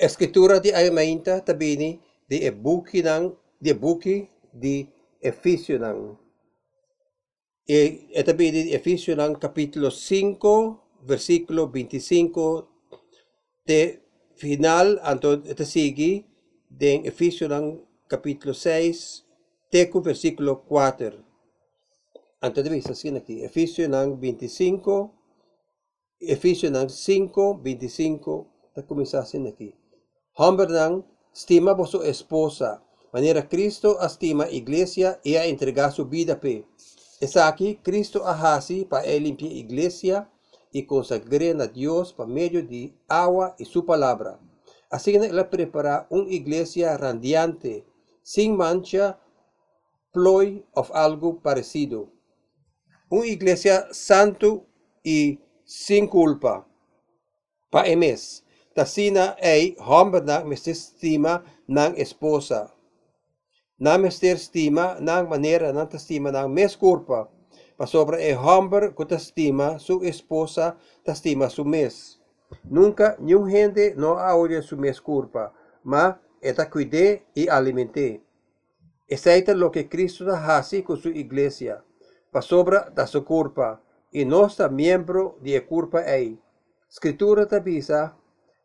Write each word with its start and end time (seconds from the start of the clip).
escritura 0.00 0.58
di 0.58 0.72
Ayamainta 0.72 1.44
tabini 1.44 2.00
di 2.24 2.40
ebuki 2.40 3.04
ng 3.04 3.36
di 3.60 3.68
ebuki 3.68 4.24
di 4.48 4.88
Efesio 5.20 5.76
ng 5.76 6.16
e, 7.68 8.08
e 8.08 8.20
tabini 8.24 8.64
di 8.64 8.72
Efesio 8.72 9.12
ng 9.12 9.36
capítulo 9.36 9.92
5 9.92 11.04
versículo 11.04 11.68
25 11.68 13.68
de 13.68 14.00
final 14.40 14.96
anto 15.04 15.36
ito 15.44 15.68
sigi 15.68 16.24
den 16.64 17.04
Efesio 17.04 17.44
ng 17.52 17.84
capítulo 18.08 18.56
6 18.56 19.68
teco 19.68 20.00
versículo 20.00 20.64
4 20.64 22.40
anto 22.40 22.58
de 22.64 22.72
visa 22.72 22.96
sin 22.96 23.20
aqui 23.20 23.44
Efesio 23.44 23.84
ng 23.84 24.16
25 24.16 26.24
Efesio 26.24 26.72
ng 26.72 26.88
5 26.88 27.60
25 27.60 28.72
ta 28.72 28.80
começar 28.80 29.28
sin 29.28 29.44
ng 30.38 31.04
estima 31.32 31.76
por 31.76 31.88
su 31.88 32.02
esposa 32.02 32.82
manera 33.12 33.48
Cristo 33.48 33.98
estima 34.00 34.48
iglesia 34.48 35.20
y 35.22 35.36
a 35.36 35.44
entregar 35.44 35.92
su 35.92 36.06
vida 36.06 36.40
pe 36.40 36.64
es 37.20 37.36
aquí 37.36 37.76
Cristo 37.82 38.26
ahasi 38.26 38.84
para 38.84 39.06
limpiar 39.06 39.52
iglesia 39.52 40.30
y 40.72 40.86
consagrar 40.86 41.60
a 41.60 41.66
Dios 41.66 42.12
por 42.12 42.26
medio 42.26 42.62
de 42.64 42.94
agua 43.08 43.54
y 43.58 43.64
su 43.64 43.84
palabra. 43.84 44.38
Así 44.90 45.12
que 45.12 45.18
él 45.18 45.48
prepara 45.48 46.06
una 46.10 46.30
iglesia 46.30 46.96
radiante, 46.96 47.84
sin 48.22 48.56
mancha, 48.56 49.20
ploy 50.12 50.64
o 50.74 50.86
algo 50.94 51.40
parecido. 51.40 52.10
Una 53.08 53.26
iglesia 53.26 53.88
santo 53.92 54.66
y 55.02 55.40
sin 55.64 56.06
culpa. 56.06 56.66
Pa 57.70 57.86
emes, 57.86 58.44
tasina 58.74 59.36
ay 59.42 59.76
hombre 59.78 60.20
na 60.22 60.42
estima 60.54 61.42
ng 61.68 61.94
esposa. 61.96 62.72
Na 63.78 63.96
mester 63.98 64.36
estima 64.36 65.00
ng 65.00 65.28
manera 65.28 65.72
ng 65.72 65.88
estima 65.94 66.30
ng 66.30 66.52
mes 66.52 66.76
culpa 66.76 67.28
sobre 67.86 68.30
el 68.30 68.36
hombre 68.36 68.94
que 68.94 69.14
estima 69.14 69.78
su 69.78 70.02
esposa, 70.02 70.76
estima 71.04 71.48
su 71.48 71.64
mes. 71.64 72.20
Nunca 72.64 73.16
un 73.18 73.48
gente 73.48 73.94
no 73.96 74.14
oye 74.14 74.60
su 74.62 74.76
mes 74.76 75.00
culpa, 75.00 75.52
ma 75.82 76.20
eta 76.40 76.68
cuide 76.68 77.26
y 77.34 77.48
alimente. 77.48 78.22
Aceita 79.10 79.54
lo 79.54 79.70
que 79.70 79.88
Cristo 79.88 80.30
hace 80.30 80.84
con 80.84 80.96
su 80.96 81.08
iglesia, 81.08 81.82
pa 82.30 82.42
sobre 82.42 82.78
da 82.94 83.06
su 83.06 83.24
culpa, 83.24 83.80
y 84.12 84.24
no 84.24 84.46
está 84.46 84.68
miembro 84.68 85.38
de 85.40 85.64
culpa 85.64 86.00
ahí. 86.00 86.38
Escritura 86.88 87.46
te 87.46 87.56
avisa, 87.56 88.16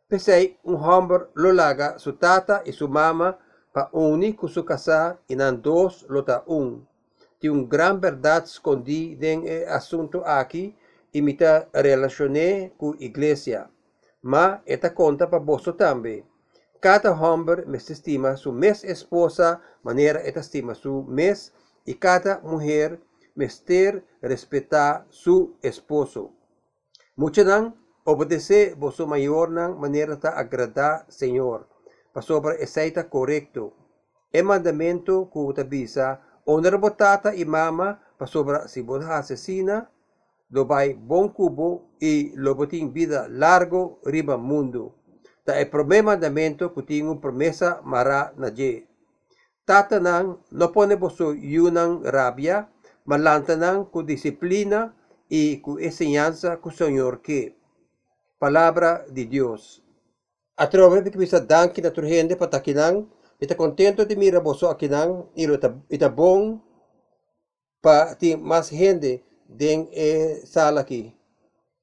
pese 0.07 0.57
un 0.63 0.75
hombre 0.81 1.27
lo 1.33 1.51
laga 1.51 1.99
su 1.99 2.13
tata 2.13 2.61
y 2.65 2.71
su 2.71 2.87
mama, 2.87 3.37
pa 3.71 3.89
uni 3.91 4.33
con 4.33 4.49
su 4.49 4.63
casa, 4.63 5.19
y 5.27 5.35
nan 5.35 5.61
dos 5.61 6.05
lo 6.09 6.23
ta 6.23 6.43
un 6.47 6.87
de 7.45 7.49
uma 7.51 7.67
grande 7.67 8.01
verdade 8.01 8.47
escondida 8.47 9.27
em 9.27 9.65
assunto 9.67 10.23
aqui 10.25 10.75
e 11.13 11.21
me 11.21 11.37
relacionei 11.73 12.73
com 12.77 12.95
igreja. 12.99 13.69
Mas 14.21 14.61
esta 14.65 14.89
conta 14.89 15.27
para 15.27 15.37
você 15.39 15.71
também. 15.71 16.25
Cada 16.81 17.13
homem 17.13 17.63
me 17.67 17.77
estima 17.77 18.35
sua 18.35 18.51
mes 18.51 18.83
esposa, 18.83 19.61
maneira 19.83 20.27
esta 20.27 20.39
estima 20.39 20.73
sua 20.73 21.03
mes, 21.03 21.53
e 21.85 21.93
cada 21.93 22.39
mulher 22.39 22.99
me 23.35 23.47
ter 23.47 24.03
respeitar 24.21 25.05
seu 25.11 25.55
esposo. 25.61 26.31
Não 27.15 27.29
Obedecer 28.07 28.75
vosso 28.75 29.07
maior 29.07 29.49
na 29.49 29.69
maneira 29.69 30.15
de 30.15 30.27
agradar 30.27 31.05
Senhor, 31.09 31.65
para 32.13 32.21
sobre 32.21 32.61
aceita 32.61 33.03
correto. 33.03 33.73
É 34.31 34.43
mandamento 34.43 35.27
que 35.33 35.41
te 35.47 35.53
tabisa, 35.55 36.19
honra 36.47 36.77
botata 36.77 37.33
e 37.33 37.43
mama, 37.45 37.99
para 38.15 38.27
sobre 38.27 38.67
se 38.67 38.83
você 38.83 39.09
assassina, 39.09 39.89
lo 40.51 40.65
vai 40.65 40.93
bom 40.93 41.29
cubo 41.29 41.89
e 41.99 42.31
lo 42.35 42.53
botim 42.53 42.91
vida 42.91 43.25
largo 43.27 43.97
riba 44.05 44.37
mundo. 44.37 44.93
Ta 45.43 45.55
é 45.55 45.65
primeiro 45.65 46.05
mandamento 46.05 46.69
que 46.69 46.83
tinha 46.83 47.15
promessa 47.15 47.81
mará 47.83 48.31
na 48.37 48.53
je. 48.53 48.85
Tata 49.65 49.99
nang 49.99 50.37
no 50.51 50.69
pone 50.69 50.95
vosso 50.95 51.33
yunang 51.33 52.05
rabia, 52.05 52.69
malanta 53.03 53.55
nang 53.57 53.85
com 53.89 54.05
disciplina 54.05 54.93
e 55.27 55.57
com 55.57 55.79
ensinança 55.79 56.57
com 56.57 56.69
o 56.69 56.71
Senhor 56.71 57.17
que 57.17 57.54
Palabra 58.45 59.09
de 59.09 59.25
Dios. 59.25 59.81
Atrove 60.55 61.01
que 61.09 61.17
bisa 61.17 61.41
danki 61.41 61.81
na 61.81 61.89
turhende 61.89 62.37
patakinang 62.37 63.09
ita 63.41 63.57
contento 63.57 64.05
de 64.05 64.13
mira 64.13 64.37
boso 64.37 64.69
akinang 64.69 65.25
ilo 65.33 65.57
ita, 65.57 65.73
ita 65.89 66.13
bom 66.13 66.61
pa 67.81 68.13
ti 68.13 68.37
mas 68.37 68.69
gente 68.69 69.25
den 69.49 69.89
e 69.89 70.45
sala 70.45 70.85
aqui 70.85 71.09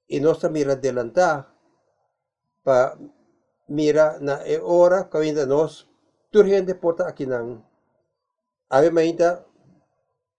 e 0.07 0.21
nossa 0.23 0.47
mira 0.47 0.79
delanta 0.79 1.51
pa 2.63 2.95
mira 3.67 4.23
na 4.23 4.47
e 4.47 4.55
ora 4.63 5.03
kainda 5.11 5.43
nos 5.43 5.91
turhende 6.31 6.79
porta 6.79 7.11
akinang 7.11 7.59
ave 8.71 8.95
mainda 8.95 9.43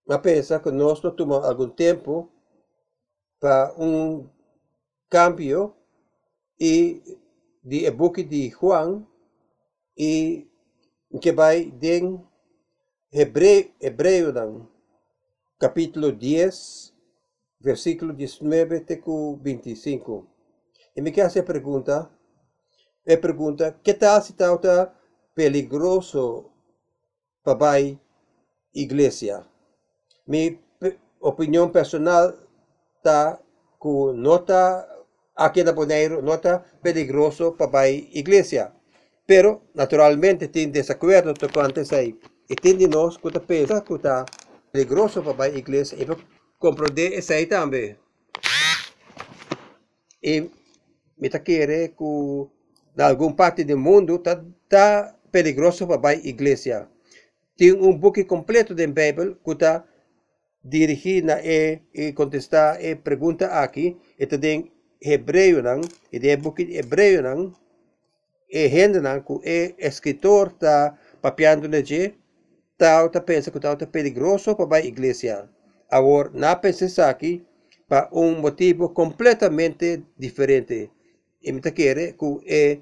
ma 0.08 0.16
pensa 0.24 0.56
que 0.56 0.72
nós 0.72 1.04
não 1.04 1.12
tomamos 1.12 1.44
algum 1.44 1.68
tempo 1.68 2.32
para 3.38 3.76
um 3.76 4.24
cambio 5.12 5.83
e 6.64 7.02
de 7.62 7.84
e-book 7.84 8.22
de 8.22 8.48
Juan 8.48 9.06
e 9.96 10.48
que 11.20 11.30
den 11.70 12.24
Hebreu, 13.12 13.70
Hebreu 13.78 14.32
não, 14.32 14.66
capítulo 15.58 16.10
10, 16.10 16.94
versículo 17.60 18.14
19 18.14 18.76
até 18.78 18.96
25. 18.96 20.26
E 20.96 21.02
me 21.02 21.12
quer 21.12 21.26
a 21.26 21.42
pergunta, 21.42 22.10
é 23.04 23.14
pergunta, 23.14 23.78
que 23.84 23.92
tal 23.92 24.22
se 24.22 24.32
tal 24.32 24.58
tá 24.58 24.90
peligroso 25.34 26.50
para 27.42 27.72
a 27.72 27.80
igreja? 28.74 29.46
Minha 30.26 30.58
opinião 31.20 31.68
personal 31.70 32.32
tá 33.02 33.38
que 33.80 34.12
nota 34.14 34.93
aqui 35.34 35.64
na 35.64 35.72
Boneiro, 35.72 36.22
nota 36.22 36.64
peligroso 36.82 37.52
para 37.52 37.80
a 37.80 37.90
igreja. 37.90 38.72
Pero, 39.26 39.62
naturalmente, 39.74 40.48
tem 40.48 40.68
desacuerdo 40.68 41.34
tocante 41.34 41.80
a 41.94 42.02
isso. 42.02 42.18
E 42.48 42.74
de 42.74 42.86
nós 42.86 43.16
que 43.16 43.40
pensa 43.40 43.80
que 43.80 43.94
está 43.94 44.24
peligroso 44.70 45.22
para 45.22 45.44
a 45.44 45.48
igreja 45.48 45.96
e 45.98 46.04
para 46.04 46.16
compreender 46.58 47.18
isso 47.18 47.32
aí 47.32 47.46
também. 47.46 47.96
E 50.22 50.40
me 51.18 51.28
está 51.28 51.38
querendo 51.38 51.88
que, 51.96 52.04
em 52.98 53.02
alguma 53.02 53.34
parte 53.34 53.64
do 53.64 53.78
mundo, 53.78 54.16
está 54.16 54.44
tá 54.68 55.14
peligroso 55.32 55.86
para 55.86 56.10
a 56.10 56.14
igreja. 56.14 56.88
Tem 57.56 57.72
um 57.72 57.96
book 57.96 58.22
completo 58.24 58.74
da 58.74 58.86
Bíblia 58.86 59.36
que 59.42 59.52
está 59.52 59.84
dirigido 60.62 61.32
e, 61.42 61.80
e 61.94 62.12
contestar 62.12 62.82
e 62.84 62.94
pergunta 62.94 63.46
aqui. 63.46 63.96
E 64.18 64.26
tem 64.26 64.70
hebreu, 65.00 65.62
não? 65.62 65.80
E 66.12 66.18
tem 66.20 66.36
book 66.36 66.62
não? 67.22 67.52
e 68.54 68.68
gente 68.68 69.00
não 69.00 69.40
é 69.42 69.74
escritor 69.78 70.52
tá 70.52 70.96
papiando 71.20 71.68
de 71.82 72.14
tal 72.78 73.10
tá 73.10 73.20
pensa 73.20 73.50
que 73.50 73.58
tal 73.58 73.76
tá 73.76 73.86
perigoso 73.86 74.54
para 74.54 74.76
a 74.76 74.80
igreja 74.80 75.48
agora 75.90 76.30
na 76.34 76.54
pensa 76.54 77.08
aqui 77.08 77.44
para 77.88 78.08
um 78.12 78.40
motivo 78.40 78.90
completamente 78.90 80.04
diferente 80.16 80.88
e 81.42 81.52
me 81.52 81.60
quer 81.60 82.12
que 82.12 82.40
é 82.46 82.78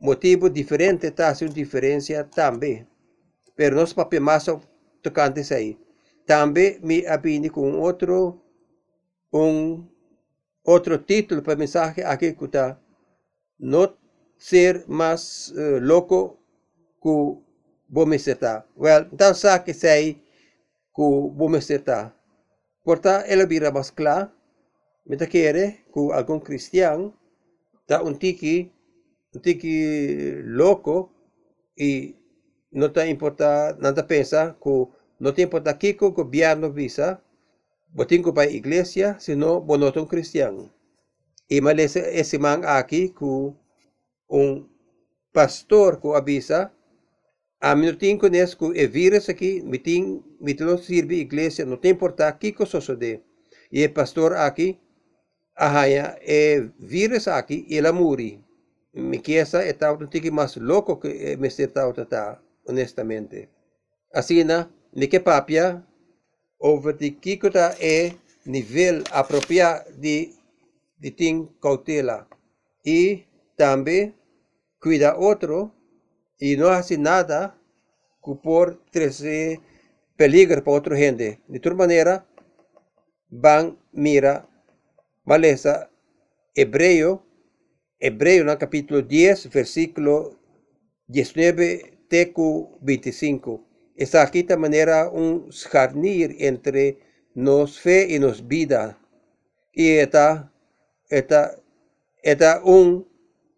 motivo 0.00 0.48
diferente 0.48 1.10
tá 1.10 1.34
uma 1.42 1.48
diferença 1.50 2.24
também 2.24 2.86
pero 3.54 3.76
nós 3.76 3.92
papi 3.92 4.18
mais 4.18 4.46
tocante 5.02 5.40
isso 5.40 5.76
também 6.24 6.78
me 6.82 7.06
abini 7.06 7.50
com 7.50 7.78
outro 7.80 8.40
um 9.30 9.84
outro 10.64 10.98
título 10.98 11.42
para 11.42 11.56
mensagem 11.56 12.04
aqui 12.04 12.32
que 12.32 12.44
está 12.44 12.78
não 13.58 13.94
ser 14.38 14.84
mais 14.88 15.50
uh, 15.50 15.78
louco 15.80 16.38
que 17.00 17.08
vou 17.88 18.12
está. 18.14 18.64
Well, 18.76 19.06
então 19.12 19.34
sabe 19.34 19.64
que 19.66 19.74
sei 19.74 20.14
que 20.94 21.02
vou 21.02 21.54
está. 21.56 22.12
Porta, 22.84 23.24
ela 23.28 23.46
vira 23.46 23.70
mais 23.70 23.90
claro, 23.90 24.30
me 25.06 25.16
tá 25.16 25.26
querer 25.26 25.84
que 25.92 26.12
algum 26.12 26.40
cristiano 26.40 27.14
tá 27.86 28.02
um 28.02 28.14
tiki, 28.14 28.72
um 29.34 29.38
tiki 29.38 30.42
louco 30.44 31.10
e 31.78 32.16
não 32.72 32.88
tá 32.88 33.06
importa, 33.06 33.76
nada 33.80 34.02
pensa 34.02 34.56
que 34.60 34.86
não 35.20 35.32
tem 35.32 35.44
importa 35.44 35.72
que 35.74 35.96
o 36.00 36.10
governo 36.10 36.72
visa, 36.72 37.22
botingo 37.92 38.32
pa 38.32 38.44
iglesia, 38.46 39.16
sino 39.20 39.60
bonoton 39.60 40.06
cristiano. 40.06 40.72
E 41.48 41.60
malese 41.60 42.00
esse 42.20 42.38
man 42.38 42.64
aqui 42.64 43.12
ku 43.12 43.54
um 44.28 44.64
pastor 45.32 46.00
ku 46.00 46.16
avisa 46.16 46.72
a 47.60 47.76
minutin 47.76 48.18
ku 48.18 48.28
nes 48.28 48.54
ku 48.56 48.72
e 48.72 48.86
vírus 48.88 49.28
aqui 49.28 49.60
mitin 49.62 50.24
mitlo 50.40 50.78
sirve 50.78 51.20
iglesia 51.20 51.64
não 51.64 51.76
tem 51.76 51.92
importa 51.92 52.32
que 52.32 52.52
que 52.52 52.64
sosode. 52.64 53.20
E 53.70 53.88
pastor 53.88 54.32
aqui 54.36 54.80
ahaya 55.56 56.16
e 56.24 56.70
vírus 56.80 57.28
aqui 57.28 57.66
e 57.68 57.80
la 57.80 57.92
muri. 57.92 58.40
Me 58.94 59.18
quiesa 59.20 59.64
é 59.64 59.72
tal 59.72 59.98
mais 60.32 60.56
louco 60.56 61.00
que 61.00 61.36
me 61.36 61.50
ser 61.50 61.68
tal 61.68 61.94
honestamente. 62.68 63.48
Assim, 64.12 64.44
né? 64.44 64.68
Ni 64.94 65.08
que 65.08 65.20
papia 65.20 65.82
tá 67.52 67.74
é 67.80 68.14
nível 68.44 69.02
apropriado 69.10 69.92
de, 69.98 70.32
de 70.98 71.48
cautela. 71.60 72.28
E 72.84 73.24
também 73.56 74.14
cuida 74.80 75.16
outro 75.16 75.72
y 76.40 76.56
no 76.56 76.68
hace 76.68 76.98
nada 76.98 77.56
por 78.42 78.80
trazer 78.90 79.60
peligro 80.16 80.62
para 80.62 80.72
otra 80.72 80.96
gente. 80.96 81.40
De 81.48 81.60
toda 81.60 81.76
manera, 81.76 82.26
van, 83.28 83.78
mira, 83.92 84.48
maleza, 85.24 85.90
Hebreo, 86.54 87.24
Hebreo, 87.98 88.44
no 88.44 88.56
capítulo 88.58 89.02
10, 89.02 89.48
versículo 89.50 90.38
19, 91.08 91.98
tecu 92.08 92.78
25. 92.82 93.71
Aquí 94.14 94.42
de 94.42 94.56
manera 94.56 95.08
un 95.10 95.50
jarnir 95.50 96.36
entre 96.38 96.98
nos 97.34 97.78
fe 97.78 98.06
y 98.08 98.18
nos 98.18 98.46
vida. 98.46 98.98
Y 99.72 99.98
esta, 99.98 100.52
esta, 101.08 101.56
esta 102.22 102.62
un 102.64 103.06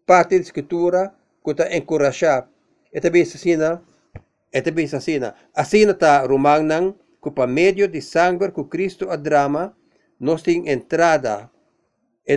parte 0.05 0.35
de 0.35 0.41
escritura 0.41 1.17
que 1.43 1.51
está 1.51 1.67
encorajada 1.69 2.49
esta 2.95 3.09
vez 3.09 3.35
asina, 3.35 3.83
esta 4.53 4.71
vez 4.71 4.93
asina. 4.93 5.35
Asina 5.53 5.97
ta 5.97 6.25
rumang 6.25 6.95
que 7.21 7.29
por 7.29 7.45
medio 7.45 7.89
de 7.89 8.01
sangre 8.01 8.53
que 8.53 8.63
Cristo 8.69 9.11
a 9.11 9.17
drama, 9.17 9.75
nos 10.17 10.41
tem 10.43 10.69
entrada, 10.69 11.51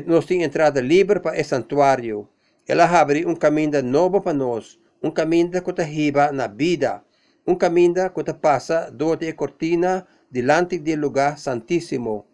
nos 0.05 0.27
tem 0.27 0.43
entrada 0.43 0.81
livre 0.81 1.21
para 1.21 1.41
o 1.41 1.45
santuário. 1.45 2.29
Ela 2.67 2.87
abre 2.87 3.25
um 3.25 3.37
caminho 3.37 3.81
novo 3.85 4.21
para 4.21 4.35
nós, 4.35 4.81
um 5.01 5.13
caminho 5.13 5.49
que 5.49 5.71
está 5.71 5.85
riba 5.85 6.33
na 6.33 6.49
vida, 6.49 7.05
um 7.49 7.55
caminho 7.55 8.11
que 8.11 8.21
está 8.21 8.35
passa 8.35 8.91
do 8.91 9.17
de 9.17 9.33
cortina 9.33 10.07
delante 10.31 10.79
do 10.79 10.95
lugar 10.97 11.39
santíssimo. 11.39 12.27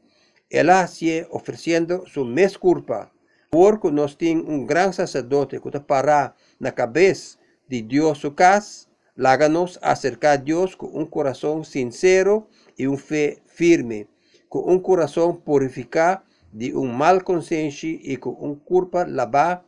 Ela 0.50 0.88
se 0.88 1.24
oferecendo 1.30 2.04
sua 2.04 2.28
desculpa, 2.34 3.12
porque 3.48 3.92
nós 3.92 4.16
temos 4.16 4.48
um 4.48 4.66
grande 4.66 4.96
sacerdote 4.96 5.60
que 5.60 5.78
para 5.78 6.34
na 6.58 6.72
cabeça 6.72 7.38
de 7.68 7.80
Dios 7.82 8.18
su 8.18 8.34
casa, 8.34 8.88
láganos 9.16 9.78
acercar 9.80 10.32
a 10.32 10.42
Dios 10.42 10.74
con 10.74 10.90
un 10.92 11.06
corazón 11.06 11.64
sincero 11.64 12.48
y 12.76 12.88
un 12.88 12.98
fe 12.98 13.40
firme, 13.46 14.08
con 14.48 14.68
un 14.68 14.80
corazón 14.80 15.40
purificado 15.40 16.24
de 16.52 16.74
un 16.74 16.92
mal 16.92 17.22
conciencia 17.22 18.00
y 18.02 18.16
con 18.16 18.34
un 18.36 18.56
culpa 18.56 19.06
lavada 19.06 19.64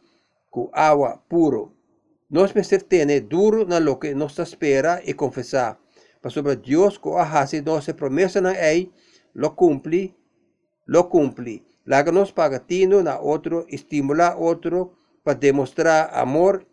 con 0.51 0.71
agua 0.73 1.23
puro. 1.29 1.76
Nos 2.29 2.53
tiene 2.89 3.21
duro 3.21 3.65
na 3.65 3.79
lo 3.79 4.01
que 4.01 4.15
nos 4.15 4.39
espera 4.39 5.01
y 5.05 5.15
confesar. 5.15 5.79
Para 6.21 6.35
sobre 6.35 6.57
Dios 6.57 6.99
que 6.99 7.11
hace 7.17 7.63
se 7.81 7.95
promesa 7.95 8.41
na 8.41 8.53
él, 8.53 8.91
lo 9.33 9.55
cumple, 9.55 10.17
lo 10.87 11.09
cumple. 11.09 11.63
Láganos 11.85 12.33
pagatino 12.33 13.01
na 13.01 13.21
otro, 13.21 13.65
estimula 13.69 14.37
otro 14.37 14.95
para 15.23 15.39
demostrar 15.39 16.11
amor 16.13 16.67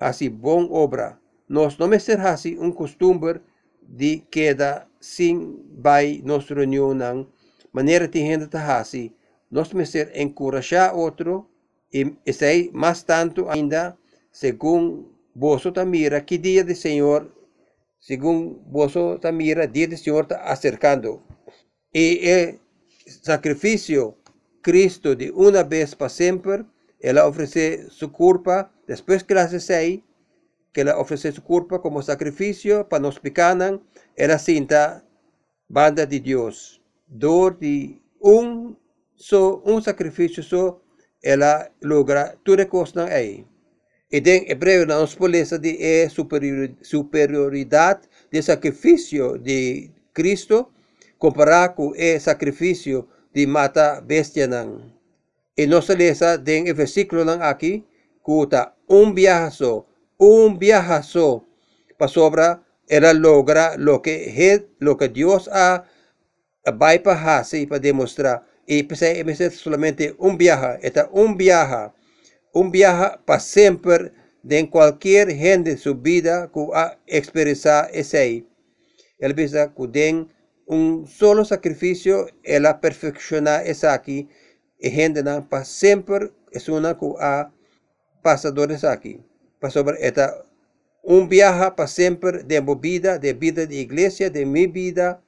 así 0.00 0.28
bon 0.30 0.68
obra. 0.70 1.20
Nos 1.48 1.78
no 1.78 1.86
me 1.86 1.96
así 1.96 2.56
un 2.56 2.72
costumbre 2.72 3.42
de 3.82 4.26
queda 4.30 4.88
sin 5.00 5.64
vai 5.82 6.22
nos 6.24 6.48
reunión 6.48 7.28
manera 7.72 8.06
de 8.06 8.20
gente 8.20 8.56
así. 8.56 9.14
Nos 9.50 9.74
me 9.74 9.84
ser 9.84 10.10
encorajar 10.14 10.92
otro 10.94 11.50
y 11.90 12.16
ese 12.24 12.70
más 12.72 13.04
tanto 13.04 13.50
ainda 13.50 13.98
según 14.40 14.82
vos 15.34 15.62
mira 15.86 16.24
que 16.24 16.38
día 16.38 16.62
del 16.62 16.76
Señor 16.76 17.20
según 17.98 18.62
vos 18.66 18.94
mira 19.32 19.66
día 19.66 19.88
del 19.88 19.98
Señor 19.98 20.22
está 20.22 20.36
acercando. 20.44 21.10
Y 21.92 22.28
el 22.28 22.60
sacrificio 23.04 24.16
Cristo 24.62 25.16
de 25.16 25.30
una 25.32 25.62
vez 25.64 25.96
para 25.96 26.08
siempre, 26.08 26.64
Él 27.00 27.18
ofrece 27.18 27.90
su 27.90 28.12
culpa 28.12 28.70
Después 28.88 29.22
que 29.22 29.34
las 29.34 29.50
seis, 29.62 30.00
que 30.72 30.82
le 30.82 30.92
ofrece 30.92 31.30
su 31.30 31.42
cuerpo 31.42 31.82
como 31.82 32.00
sacrificio 32.00 32.88
para 32.88 33.02
nos 33.02 33.20
picanan, 33.20 33.82
era 34.16 34.38
cinta 34.38 35.04
banda 35.68 36.06
de 36.06 36.20
Dios. 36.20 36.80
Dor 37.06 37.58
de 37.58 38.00
un, 38.18 38.78
so, 39.14 39.62
un 39.66 39.82
sacrificio 39.82 40.42
so, 40.42 40.82
ela 41.20 41.70
logra 41.80 42.34
tudo 42.42 42.66
costa 42.66 43.04
aí. 43.04 43.44
E 43.44 43.57
em 44.10 44.50
hebreu 44.50 44.86
nos 44.86 45.14
poleza 45.14 45.58
de 45.58 45.76
é 45.80 46.08
superioridade 46.82 48.08
de 48.32 49.38
de 49.38 49.90
Cristo 50.14 50.70
comparado 51.18 51.74
com 51.74 51.88
o 51.90 52.20
sacrifício 52.20 53.06
de 53.34 53.46
mata 53.46 54.00
bestia 54.00 54.46
não. 54.46 54.92
E 55.56 55.66
nós 55.66 55.88
lesa 55.88 56.42
em 56.46 56.72
versículo 56.72 57.28
aqui, 57.42 57.84
kuta 58.22 58.74
un 58.88 59.14
viajazo, 59.14 59.86
un 60.18 60.58
viajazo 60.58 61.44
para 61.98 62.08
sobra 62.08 62.62
era 62.88 63.12
logra 63.12 63.76
lo 63.76 64.00
que, 64.00 64.64
lo 64.78 64.96
que 64.96 65.08
Dios 65.08 65.48
ha 65.52 65.84
bypassado 66.64 67.68
para 67.68 67.78
demostrar. 67.80 68.46
Y 68.66 68.82
pensé 68.82 69.24
que 69.24 69.50
solamente 69.50 70.14
un 70.18 70.36
viaje, 70.36 70.78
está 70.86 71.08
un 71.12 71.36
viaje, 71.36 71.90
un 72.52 72.70
viaje 72.70 73.18
para 73.24 73.40
siempre 73.40 74.12
de 74.42 74.68
cualquier 74.70 75.30
gente 75.34 75.70
de 75.70 75.78
su 75.78 75.94
vida 75.94 76.50
que 76.52 76.66
ha 76.74 76.98
expresado 77.06 77.88
ese. 77.92 78.46
Él 79.18 79.34
piensa 79.34 79.74
que 79.74 79.86
den 79.88 80.28
un 80.66 81.06
solo 81.06 81.44
sacrificio, 81.44 82.28
él 82.42 82.66
ha 82.66 82.80
perfeccionado 82.80 83.64
ese 83.64 83.88
aquí, 83.88 84.28
y 84.78 84.90
gente 84.90 85.22
para 85.48 85.64
siempre 85.64 86.32
es 86.52 86.68
una 86.68 86.96
que 86.98 87.06
ha 87.20 87.52
pasadores 88.22 88.84
aquí. 88.84 89.20
Pastor, 89.60 89.96
esta 90.00 90.44
un 91.02 91.28
viaje 91.28 91.70
para 91.74 91.86
siempre 91.86 92.42
de 92.42 92.60
mi 92.60 92.74
vida, 92.74 93.18
de 93.18 93.32
vida 93.32 93.64
de 93.64 93.76
iglesia, 93.76 94.28
de 94.28 94.44
mi 94.44 94.66
vida. 94.66 95.22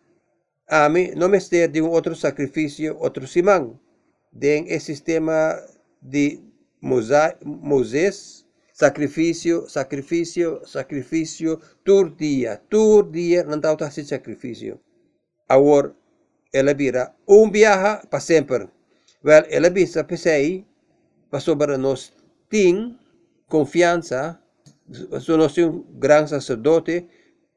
A 0.68 0.88
mí 0.90 1.10
no 1.16 1.28
me 1.28 1.38
esté 1.38 1.68
de 1.68 1.80
un 1.80 1.94
otro 1.94 2.14
sacrificio, 2.14 2.98
otro 3.00 3.26
simán. 3.26 3.80
De 4.30 4.58
el 4.58 4.80
sistema 4.80 5.56
de 6.02 6.40
Moisés, 6.80 8.46
sacrificio, 8.72 9.68
sacrificio, 9.68 10.60
sacrificio, 10.66 11.60
todo 11.84 12.10
día, 12.16 12.62
todo 12.68 13.10
día 13.10 13.44
no 13.44 13.56
está 13.56 13.74
haciendo 13.86 14.08
sacrificio. 14.08 14.80
Ahora, 15.48 15.94
ela 16.52 16.74
vira 16.74 17.14
um 17.28 17.50
viaje 17.50 18.06
para 18.08 18.20
sempre. 18.20 18.68
Well, 19.24 19.44
ela 19.50 19.68
visa 19.70 20.02
pensei, 20.02 20.66
para 21.30 21.78
nós 21.78 22.12
tem 22.48 22.98
confiança, 23.46 24.40
somos 25.20 25.56
um 25.58 25.82
grande 25.98 26.30
sacerdote, 26.30 27.06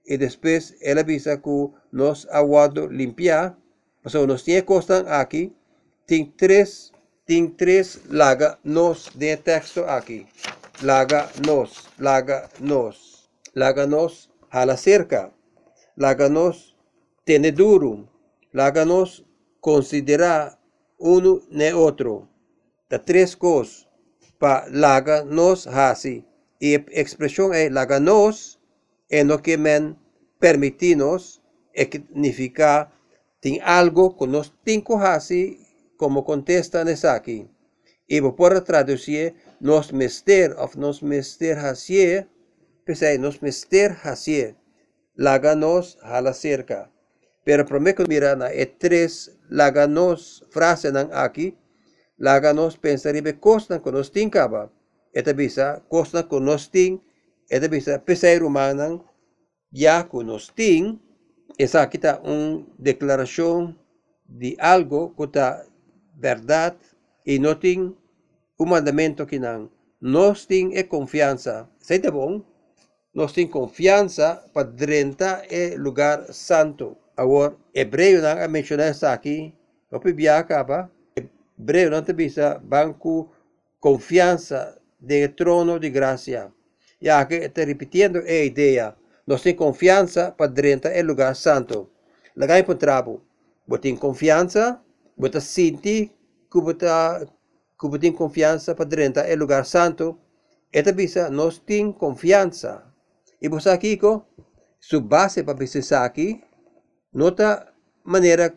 e 0.05 0.17
depois 0.17 0.75
ele 0.81 0.99
avisa 0.99 1.37
que 1.37 1.69
nós 1.91 2.27
aguardo 2.29 2.87
limpar, 2.87 3.57
mas 4.03 4.13
nós 4.13 4.43
temos 4.43 4.63
costas 4.63 5.07
aqui, 5.07 5.55
tem 6.05 6.25
três, 6.25 6.91
tem 7.25 7.47
três 7.47 8.01
laga 8.09 8.59
nos 8.63 9.09
de 9.15 9.37
texto 9.37 9.85
aqui. 9.85 10.27
Laga 10.81 11.29
nos, 11.45 11.87
laga 11.97 12.49
nos, 12.59 13.29
laga 13.55 13.87
nos 13.87 14.29
hala 14.49 14.75
cerca, 14.75 15.31
laga 15.95 16.27
nos 16.29 16.75
tiene 17.25 17.51
duro, 17.51 18.09
laga 18.51 18.85
nos 18.85 19.23
considera 19.61 20.59
uno 20.99 21.41
ne 21.49 21.73
outro. 21.73 22.27
Da 22.89 22.99
três 22.99 23.35
coisas 23.35 23.87
pa 24.39 24.65
laga 24.69 25.23
nos 25.23 25.67
hasi. 25.67 26.25
Y 26.59 26.75
expresión 26.91 27.53
es 27.53 27.71
laga 27.71 27.99
nos 27.99 28.59
en 29.09 29.27
lo 29.27 29.41
que 29.41 29.57
men 29.57 29.97
permitinos 30.39 31.41
significa 31.73 32.91
algo 33.63 34.17
que 34.17 34.27
nos 34.27 34.53
tinco 34.63 34.99
hasi 34.99 35.59
como 35.97 36.23
contesta 36.23 36.83
aquí. 37.13 37.49
Y 38.07 38.21
por 38.21 38.61
traducir 38.61 39.35
nos 39.59 39.93
mester 39.93 40.53
of 40.57 40.75
nos 40.75 41.01
mester 41.01 41.57
hasi 41.57 42.25
pese 42.85 43.17
nos 43.17 43.41
mester 43.41 43.95
hasi 44.03 44.55
laga 45.15 45.55
nos 45.55 45.97
hala 46.01 46.33
cerca. 46.33 46.91
Pero 47.45 47.65
prometo 47.65 48.03
mira 48.07 48.35
na 48.35 48.51
e 48.51 48.65
tres 48.65 49.31
laga 49.49 49.87
nos 49.87 50.45
frase 50.51 50.89
aquí 51.13 51.57
Laganos 52.17 52.77
pensaribe 52.77 53.39
costan 53.39 53.79
con 53.79 53.95
nos 53.95 54.11
tincaba. 54.11 54.71
esta 55.13 55.33
bisa 55.33 55.83
costa 55.89 56.27
con 56.27 56.45
nos 56.45 56.71
ting, 56.71 56.99
esta 57.49 57.67
bisa 57.67 58.03
pesai 58.03 58.39
rumanan, 58.39 59.03
ya 59.69 60.07
con 60.07 60.27
nos 60.27 60.53
ting, 60.53 60.99
esa 61.57 61.89
kita 61.89 62.21
una 62.23 62.65
declaración 62.77 63.77
de 64.25 64.55
algo 64.59 65.13
que 65.15 65.23
está 65.25 65.65
verdad 66.15 66.75
y 67.23 67.39
no 67.39 67.57
tienen 67.57 67.95
un 68.57 68.69
mandamiento 68.69 69.25
que 69.25 69.39
no. 69.39 69.71
No 69.99 70.33
tienen 70.33 70.87
confianza. 70.87 71.69
Siete 71.79 72.09
bon. 72.09 72.45
No 73.13 73.27
tienen 73.27 73.51
confianza 73.51 74.45
para 74.53 74.69
entrar 74.79 75.43
el 75.49 75.75
lugar 75.75 76.33
santo. 76.33 76.97
Ahora, 77.15 77.55
hebreo 77.73 78.21
no 78.21 78.27
ha 78.27 78.47
mencionado 78.47 78.89
esto 78.89 79.07
aquí. 79.07 79.55
No 79.91 79.99
pibia 79.99 80.37
acaba. 80.37 80.89
Hebreo 81.57 81.89
no 81.89 82.03
te 82.03 82.13
pisa 82.13 82.59
banco 82.63 83.31
confianza 83.79 84.75
del 84.99 85.35
trono 85.35 85.77
di 85.77 85.89
grazia. 85.89 86.51
Ya 86.99 87.27
que 87.27 87.45
está 87.45 87.63
repitiendo 87.65 88.19
la 88.19 88.33
idea. 88.33 88.97
No 89.25 89.37
tienen 89.37 89.57
confianza 89.57 90.35
para 90.35 90.51
entrar 90.71 90.93
el 90.93 91.05
lugar 91.05 91.35
santo. 91.35 91.91
La 92.33 92.45
gran 92.45 92.63
contrabo. 92.63 93.21
Botín 93.67 93.95
confianza. 93.95 94.83
Você 95.17 95.41
sente 95.41 96.11
que 96.51 96.61
você, 96.61 96.87
que 97.79 97.99
tem 97.99 98.11
confiança 98.11 98.75
para 98.75 98.95
renta 98.95 99.21
é 99.21 99.35
lugar 99.35 99.65
santo. 99.65 100.17
Esta 100.71 100.91
visa 100.91 101.29
nós 101.29 101.59
tem 101.59 101.91
confiança. 101.91 102.83
E 103.41 103.47
você 103.49 103.69
aqui, 103.69 103.99
sua 104.79 105.01
base 105.01 105.43
para 105.43 105.55
precisar 105.55 106.05
aqui, 106.05 106.41
nota 107.13 107.73
maneira 108.03 108.53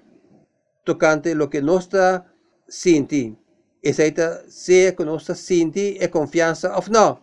tocante 0.84 1.32
o 1.34 1.48
que 1.48 1.60
nós 1.60 1.84
está 1.84 2.24
sentindo. 2.68 3.36
Essa 3.82 4.02
é 4.04 4.44
se 4.48 4.92
que 4.92 5.04
nós 5.04 5.22
está 5.22 5.34
sentindo 5.34 6.02
é 6.02 6.08
confiança 6.08 6.74
ou 6.74 6.82
não. 6.88 7.18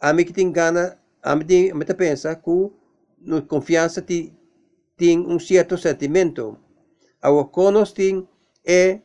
A 0.00 0.12
mim 0.12 0.24
que 0.24 0.32
tem 0.32 0.52
gana, 0.52 0.98
a 1.22 1.34
mim 1.34 1.44
tem, 1.46 1.70
a 1.70 1.94
pensa 1.94 2.34
que 2.36 2.70
no 3.20 3.42
confiança 3.42 4.02
tem, 4.02 4.36
tem 4.96 5.18
um 5.18 5.38
certo 5.38 5.78
sentimento. 5.78 6.58
Agora, 7.22 7.46
quando 7.46 7.74
nós 7.76 7.92
temos 7.92 8.26
e 8.64 9.00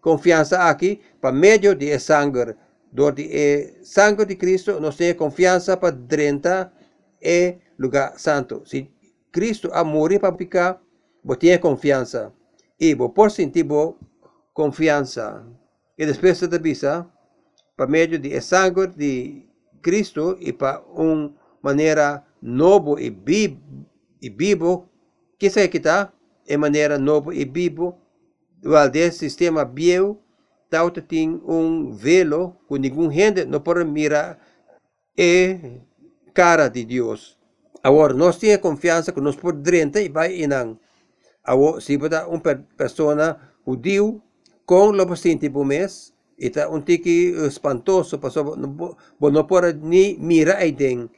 confiança 0.00 0.58
aqui 0.58 1.00
para 1.20 1.32
meio 1.32 1.74
de 1.74 1.98
sangue, 1.98 2.54
dor 2.92 3.12
de 3.12 3.74
sangue 3.82 4.24
de 4.24 4.36
Cristo 4.36 4.80
nos 4.80 4.96
tem 4.96 5.14
confiança 5.14 5.76
para 5.76 5.90
dentro 5.90 6.70
e 7.20 7.56
lugar 7.78 8.18
santo. 8.18 8.62
Se 8.64 8.90
Cristo 9.32 9.70
a 9.72 9.84
morrer 9.84 10.18
para 10.18 10.32
pecar, 10.32 10.80
você 11.24 11.38
tem 11.40 11.58
confiança 11.58 12.32
e 12.78 12.94
você 12.94 13.12
pode 13.12 13.32
sentir 13.34 13.66
confiança. 14.54 15.44
E 15.98 16.06
depois 16.06 16.38
você 16.38 16.46
avisa 16.46 17.06
para 17.76 17.86
meio 17.86 18.18
de 18.18 18.40
sangue 18.40 18.86
de 18.88 19.46
Cristo 19.82 20.36
e 20.40 20.52
para 20.52 20.82
uma 20.94 21.34
maneira 21.62 22.24
nova 22.40 23.00
e 23.00 23.10
vivo, 23.10 23.60
e 24.22 24.30
vivo 24.30 24.90
que 25.40 25.46
é 25.58 25.66
que 25.66 25.78
está? 25.78 26.12
É 26.46 26.56
maneira 26.58 26.98
nova 26.98 27.34
e 27.34 27.46
vivo 27.46 27.98
o 28.62 29.12
sistema 29.12 29.64
bio 29.64 30.18
tauta 30.68 31.02
tem 31.02 31.40
um 31.44 31.92
velo 31.92 32.56
com 32.68 32.76
nenhum 32.76 33.10
gente 33.10 33.44
não 33.44 33.60
pode 33.60 33.84
mirar 33.84 34.38
e 35.18 35.80
cara 36.32 36.68
de 36.68 36.84
Deus. 36.84 37.36
Agora, 37.82 38.14
nós 38.14 38.38
temos 38.38 38.58
confiança 38.58 39.12
que 39.12 39.20
nós 39.20 39.36
podemos 39.36 39.96
e 39.96 40.08
vai 40.08 40.36
inang. 40.40 40.78
Agora, 41.42 41.80
se 41.80 41.98
for 41.98 42.08
você 42.08 42.22
uma 42.24 42.40
pessoa 42.76 43.40
judeu 43.66 44.22
com 44.64 44.90
lobocinte 44.90 45.50
por 45.50 45.64
mês, 45.64 46.12
está 46.38 46.68
um 46.68 46.80
tique 46.80 47.34
espantoso, 47.46 48.18
passou, 48.18 48.56
não, 48.56 48.96
não 49.20 49.44
pode 49.44 49.78
nem 49.78 50.18
mirar 50.18 50.58
aí 50.58 50.72
dentro. 50.72 51.10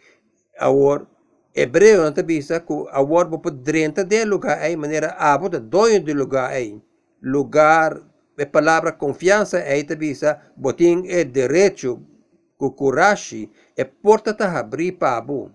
Agora, 0.58 1.06
hebreu 1.54 2.02
não 2.02 2.12
te 2.12 2.20
avisa 2.20 2.60
que 2.60 2.72
agora 2.90 3.28
você 3.28 3.38
pode 3.38 4.04
de 4.04 4.24
lugar 4.24 4.58
aí, 4.58 4.76
maneira, 4.76 5.14
ah, 5.18 5.36
você 5.36 5.60
doido 5.60 6.06
de 6.06 6.14
lugar 6.14 6.50
aí 6.50 6.80
lugar, 7.22 8.02
a 8.38 8.46
palavra 8.46 8.92
confiança 8.92 9.60
é 9.60 9.78
itabisa, 9.78 10.40
botim 10.56 11.06
é 11.06 11.22
direito, 11.24 12.02
kukurashi 12.58 13.50
é 13.76 13.84
porta 13.84 14.34
tá 14.34 14.58
abrir 14.58 14.92
para 14.92 15.14
ah, 15.14 15.18
abu. 15.18 15.50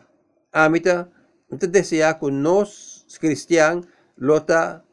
Amita, 0.52 1.12
então 1.52 1.70
desejar 1.70 2.20
que 2.20 2.32
nós, 2.32 3.06
cristãos, 3.20 3.86
lota 4.18 4.84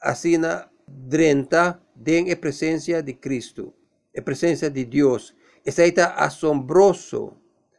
assina 0.00 0.68
drenta 0.86 1.80
den 1.94 2.30
a 2.30 2.36
presença 2.36 3.02
de 3.02 3.14
Cristo, 3.14 3.72
a 4.16 4.20
presença 4.20 4.70
de 4.70 4.84
Deus. 4.84 5.34
Isso 5.64 5.80
aí 5.80 5.88
está 5.88 6.14
assombroso. 6.14 7.32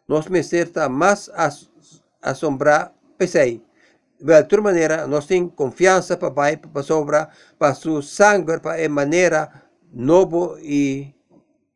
Nós 0.07 0.27
me 0.27 0.41
certa 0.43 0.89
mais 0.89 1.29
as, 1.33 1.69
assombrar, 2.21 2.93
pensei, 3.17 3.61
de 4.19 4.33
outra 4.33 4.61
maneira, 4.61 5.07
nós 5.07 5.25
temos 5.25 5.53
confiança 5.55 6.15
para 6.15 6.31
Pai, 6.31 6.57
para 6.57 6.83
sobra, 6.83 7.29
para 7.59 7.73
sua 7.73 8.01
sangue, 8.01 8.59
para 8.59 8.83
a 8.83 8.89
maneira 8.89 9.63
novo 9.91 10.57
e 10.59 11.13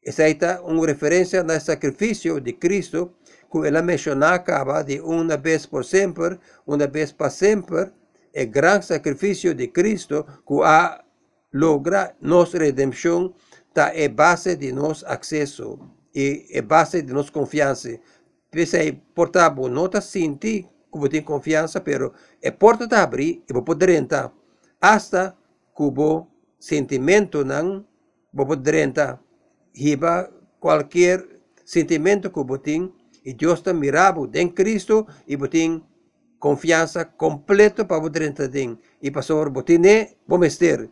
está 0.01 0.61
uma 0.61 0.85
referência 0.85 1.43
no 1.43 1.59
sacrifício 1.59 2.39
de 2.39 2.53
Cristo, 2.53 3.13
que 3.51 3.67
ela 3.67 3.81
menciona 3.81 4.33
acaba 4.33 4.83
de 4.83 5.01
uma 5.01 5.35
vez 5.35 5.65
por 5.65 5.83
sempre, 5.83 6.39
uma 6.65 6.87
vez 6.87 7.11
para 7.11 7.29
sempre, 7.29 7.91
el 8.33 8.47
gran 8.47 8.81
sacrificio 8.83 9.53
de 9.53 9.71
Cristo 9.71 10.25
que 10.47 10.55
ha 10.63 11.03
logrado 11.51 12.13
nuestra 12.21 12.59
redención 12.59 13.33
está 13.67 13.93
en 13.93 14.15
base 14.15 14.55
de 14.55 14.71
nuestro 14.71 15.09
acceso 15.09 15.79
y 16.13 16.45
en 16.57 16.67
base 16.67 17.01
de 17.01 17.11
nuestra 17.11 17.33
confianza. 17.33 17.89
Pese 18.49 18.99
portable 19.13 19.69
no 19.69 19.85
está 19.85 20.01
sinti 20.01 20.67
Cubo 20.89 21.07
tem 21.07 21.21
confiança, 21.21 21.79
pero 21.79 22.13
a 22.43 22.51
porta 22.51 22.85
está 22.85 23.03
abrindo 23.03 23.43
e 23.47 23.53
vou 23.53 23.63
poder 23.63 23.89
entrar. 23.89 24.31
Hasta 24.81 25.35
Cubo 25.73 26.27
sentimento 26.59 27.45
não 27.45 27.85
vou 28.33 28.45
poder 28.45 28.75
entrar. 28.75 29.21
Riba 29.73 30.31
qualquer 30.59 31.25
sentimento 31.63 32.29
que 32.29 32.43
você 32.43 32.59
tem 32.59 32.93
e 33.23 33.33
Deus 33.33 33.59
está 33.59 33.73
mirando 33.73 34.29
em 34.35 34.47
Cristo 34.47 35.07
e 35.27 35.35
você 35.35 35.49
tem 35.49 35.83
confiança 36.39 37.05
completa 37.05 37.85
para 37.85 38.01
poder 38.01 38.23
entrar. 38.23 38.49
E 39.01 39.11
pastor, 39.11 39.51
você 39.51 39.77
tem 39.77 40.15
bom 40.27 40.37
mestre. 40.37 40.89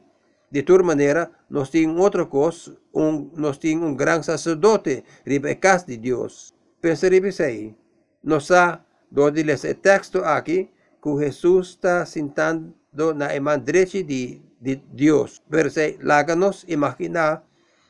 De 0.49 0.63
toda 0.63 0.83
maneira, 0.83 1.29
nós 1.49 1.69
temos 1.69 1.99
outra 1.99 2.25
coisa, 2.25 2.77
um, 2.93 3.29
nós 3.35 3.57
temos 3.57 3.85
um 3.89 3.93
grande 3.93 4.25
sacerdote, 4.25 5.03
riba 5.25 5.49
a 5.49 5.55
casa 5.55 5.87
de 5.87 5.97
Deus. 5.97 6.53
Pensa 6.79 7.09
nisso 7.09 7.43
aí. 7.43 7.75
Nós 8.23 8.47
temos 8.47 8.79
do 9.09 9.27
esse 9.29 9.73
texto 9.73 10.19
aqui, 10.19 10.69
que 11.01 11.17
Jesus 11.17 11.69
está 11.69 12.05
sentando 12.05 12.73
na 13.15 13.39
mão 13.39 13.57
direita 13.57 14.03
de, 14.03 14.41
de 14.59 14.75
Deus. 14.75 15.41
Pero 15.49 15.69
se 15.69 15.97
láganos 16.01 16.65
imaginar 16.67 17.43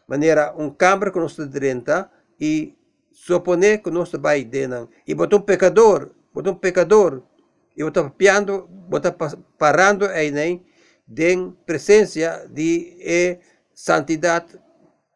maneira 0.07 0.53
um 0.57 0.69
câmara 0.69 1.12
nós 1.15 1.31
está 1.31 1.45
dentro 1.45 2.09
e 2.39 2.75
suponer 3.12 3.81
que 3.81 3.89
nós 3.89 4.12
vai 4.12 4.43
dentro. 4.43 4.89
E 5.05 5.15
botar 5.15 5.38
um 5.38 5.41
pecador, 5.41 6.12
botar 6.33 6.51
um 6.51 6.55
pecador, 6.55 7.24
eu 7.75 7.89
estou 7.89 8.09
piando, 8.09 8.69
estou 8.91 9.13
parando 9.57 10.05
aí 10.05 10.31
nem 10.31 10.65
de 11.07 11.51
presença 11.65 12.47
de 12.50 12.97
eh, 13.00 13.39
santidade 13.74 14.59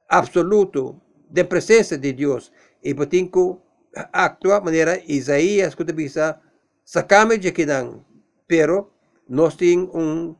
absoluta, 0.08 0.96
de 1.30 1.44
presença 1.44 1.98
de 1.98 2.14
Deus. 2.14 2.52
E 2.84 2.94
potinco 2.94 3.62
a 3.96 4.30
tua 4.30 4.62
maneira 4.62 5.00
Isaías 5.08 5.76
utiliza 5.78 6.42
sacame 6.84 7.38
de 7.38 7.52
Kedán, 7.52 8.06
pero 8.48 8.92
nós 9.28 9.56
temos 9.56 9.90
um 9.94 10.36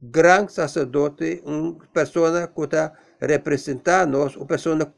grande 0.00 0.52
sacerdote, 0.52 1.42
uma 1.44 1.78
pessoa 1.92 2.48
que 2.48 2.62
está 2.62 2.92
representando, 3.20 4.30
uma 4.36 4.46
pessoa 4.46 4.92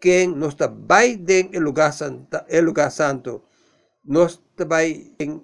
que, 0.00 0.26
nos 0.26 0.52
está 0.52 0.70
en 1.04 1.50
el 1.54 1.62
lugar 1.62 1.92
santo, 1.92 2.38
nós 2.46 2.62
lugar 2.62 2.90
santo. 2.90 3.44
Está 4.06 4.82
en 4.84 5.42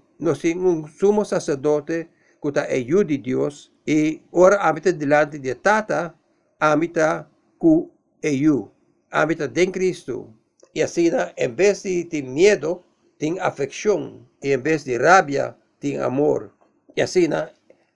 sumo 0.99 1.25
sacerdote 1.25 2.11
que 2.43 2.49
está 2.49 2.63
ayuda 2.65 3.05
de 3.05 3.19
Dios 3.19 3.73
y 3.87 4.23
ahora 4.33 4.57
habita 4.57 4.93
delante 4.93 5.39
de 5.39 5.55
Tata, 5.55 6.15
habita 6.59 7.31
con 7.57 7.91
ellos, 8.21 8.69
habita 9.11 9.51
en 9.55 9.71
Cristo. 9.71 10.35
E 10.75 10.83
assim, 10.83 11.11
em 11.37 11.49
vez 11.55 11.83
de 11.83 12.05
ter 12.05 12.23
medo, 12.23 12.83
tem 13.19 13.39
afecção, 13.41 14.21
e 14.43 14.53
em 14.53 14.59
vez 14.59 14.85
de 14.85 14.97
rabia, 14.97 15.57
tem 15.79 15.99
amor. 15.99 16.53
E 16.97 17.03
assim, 17.03 17.29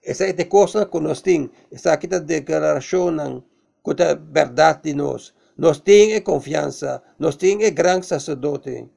essa 0.03 0.25
é 0.25 0.29
a 0.29 0.45
coisa 0.45 0.85
que 0.85 0.99
nós 0.99 1.21
temos, 1.21 1.49
essa 1.71 1.93
aqui 1.93 2.07
é 2.11 2.15
a 2.15 2.19
declaração 2.19 3.43
que 3.83 4.01
é 4.01 4.11
a 4.11 4.13
verdade 4.15 4.83
de 4.83 4.93
nós. 4.93 5.33
Nós 5.57 5.79
temos 5.79 6.19
confiança, 6.21 7.01
nós 7.17 7.37
temos 7.37 7.69
grande 7.69 8.05
sacerdote. 8.05 8.89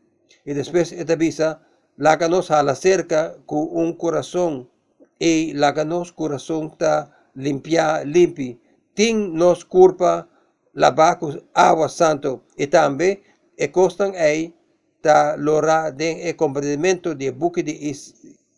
Y 0.45 0.55
después 0.55 0.93
esta 0.93 1.15
visa, 1.15 1.61
láganos 1.97 2.51
a 2.51 2.63
la 2.63 2.75
cerca 2.75 3.37
con 3.45 3.69
un 3.71 3.93
corazón 3.93 4.71
y 5.19 5.53
láganos 5.53 6.13
corazón 6.13 6.71
está 6.73 7.29
limpia, 7.35 8.03
limpi. 8.05 8.59
Tin 8.95 9.35
nos 9.35 9.65
culpa 9.65 10.29
la 10.73 11.19
con 11.19 11.45
agua 11.55 11.89
santo 11.89 12.45
y 12.57 12.67
también 12.67 13.21
e 13.59 13.69
constan 13.69 14.13
aí 14.15 14.55
ta 15.03 15.35
lora 15.37 15.91
den 15.91 16.27
e 16.27 16.33
compreendimento 16.35 17.15
de 17.15 17.31
buque 17.33 17.63
de 17.63 17.93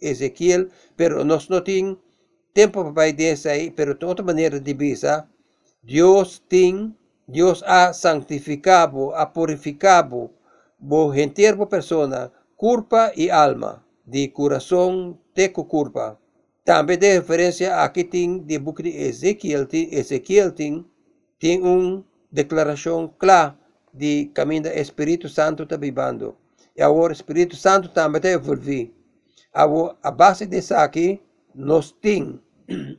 Ezequiel, 0.00 0.68
pero 0.96 1.24
nós 1.24 1.48
não 1.48 1.60
tem 1.62 1.96
tempo 2.52 2.92
para 2.92 3.12
desse 3.12 3.48
aí, 3.48 3.70
pero 3.70 3.94
de 3.94 4.04
outra 4.04 4.24
maneira 4.24 4.60
de 4.60 4.74
vista, 4.74 5.28
Deus 5.82 6.42
tem, 6.48 6.94
Deus 7.26 7.62
ha 7.64 7.92
santificado, 7.92 9.12
ha 9.14 9.26
purificado, 9.26 10.30
bo 10.78 11.14
enterbo 11.14 11.66
persona, 11.66 12.32
culpa 12.56 13.12
e 13.16 13.30
alma, 13.30 13.84
de 14.06 14.28
coração 14.28 15.18
teco 15.34 15.64
culpa. 15.64 16.18
Também 16.64 16.98
de 16.98 17.14
referência 17.14 17.76
aqui 17.76 18.04
tem 18.04 18.38
de 18.38 18.58
buque 18.58 18.82
de 18.82 18.90
Ezequiel, 18.90 19.66
Ezequiel 19.72 20.52
tem, 20.52 20.84
tem 21.38 21.62
uma 21.62 22.04
declaração 22.30 23.12
clara 23.18 23.59
de 23.92 24.30
caminho 24.34 24.62
do 24.62 24.68
Espírito 24.68 25.28
Santo 25.28 25.64
está 25.64 25.76
vivendo. 25.76 26.36
E 26.76 26.82
agora 26.82 27.12
o 27.12 27.16
Espírito 27.16 27.56
Santo 27.56 27.88
também 27.88 28.18
está 28.18 28.30
envolvido. 28.30 28.94
A 29.52 30.10
base 30.10 30.46
disso 30.46 30.74
aqui, 30.74 31.20
nós 31.54 31.90
temos, 31.90 32.40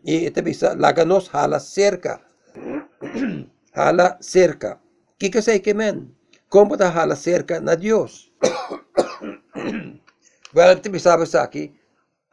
e 0.03 0.29
também 0.31 0.53
laga 0.77 1.05
nos 1.05 1.33
hala 1.33 1.60
cerca. 1.60 2.19
hala 3.74 4.17
cerca. 4.19 4.75
O 4.75 5.17
que 5.17 5.29
que 5.29 5.41
sei 5.41 5.60
que 5.60 5.74
men? 5.74 6.13
Como 6.50 6.74
está 6.74 6.89
hala 6.89 7.15
cerca 7.15 7.62
na 7.62 7.75
Deus? 7.75 8.33
well, 10.53 10.77
também 10.81 11.00
sabe 11.00 11.24
aqui, 11.38 11.74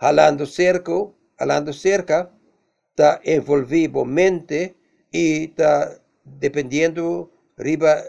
halando 0.00 0.47
cerco, 0.47 1.15
halando 1.38 1.73
cerca, 1.73 2.29
está 2.91 3.21
envolvido 3.25 4.05
mente 4.05 4.75
e 5.12 5.45
está 5.45 5.97
dependendo 6.25 7.31
riba 7.57 8.05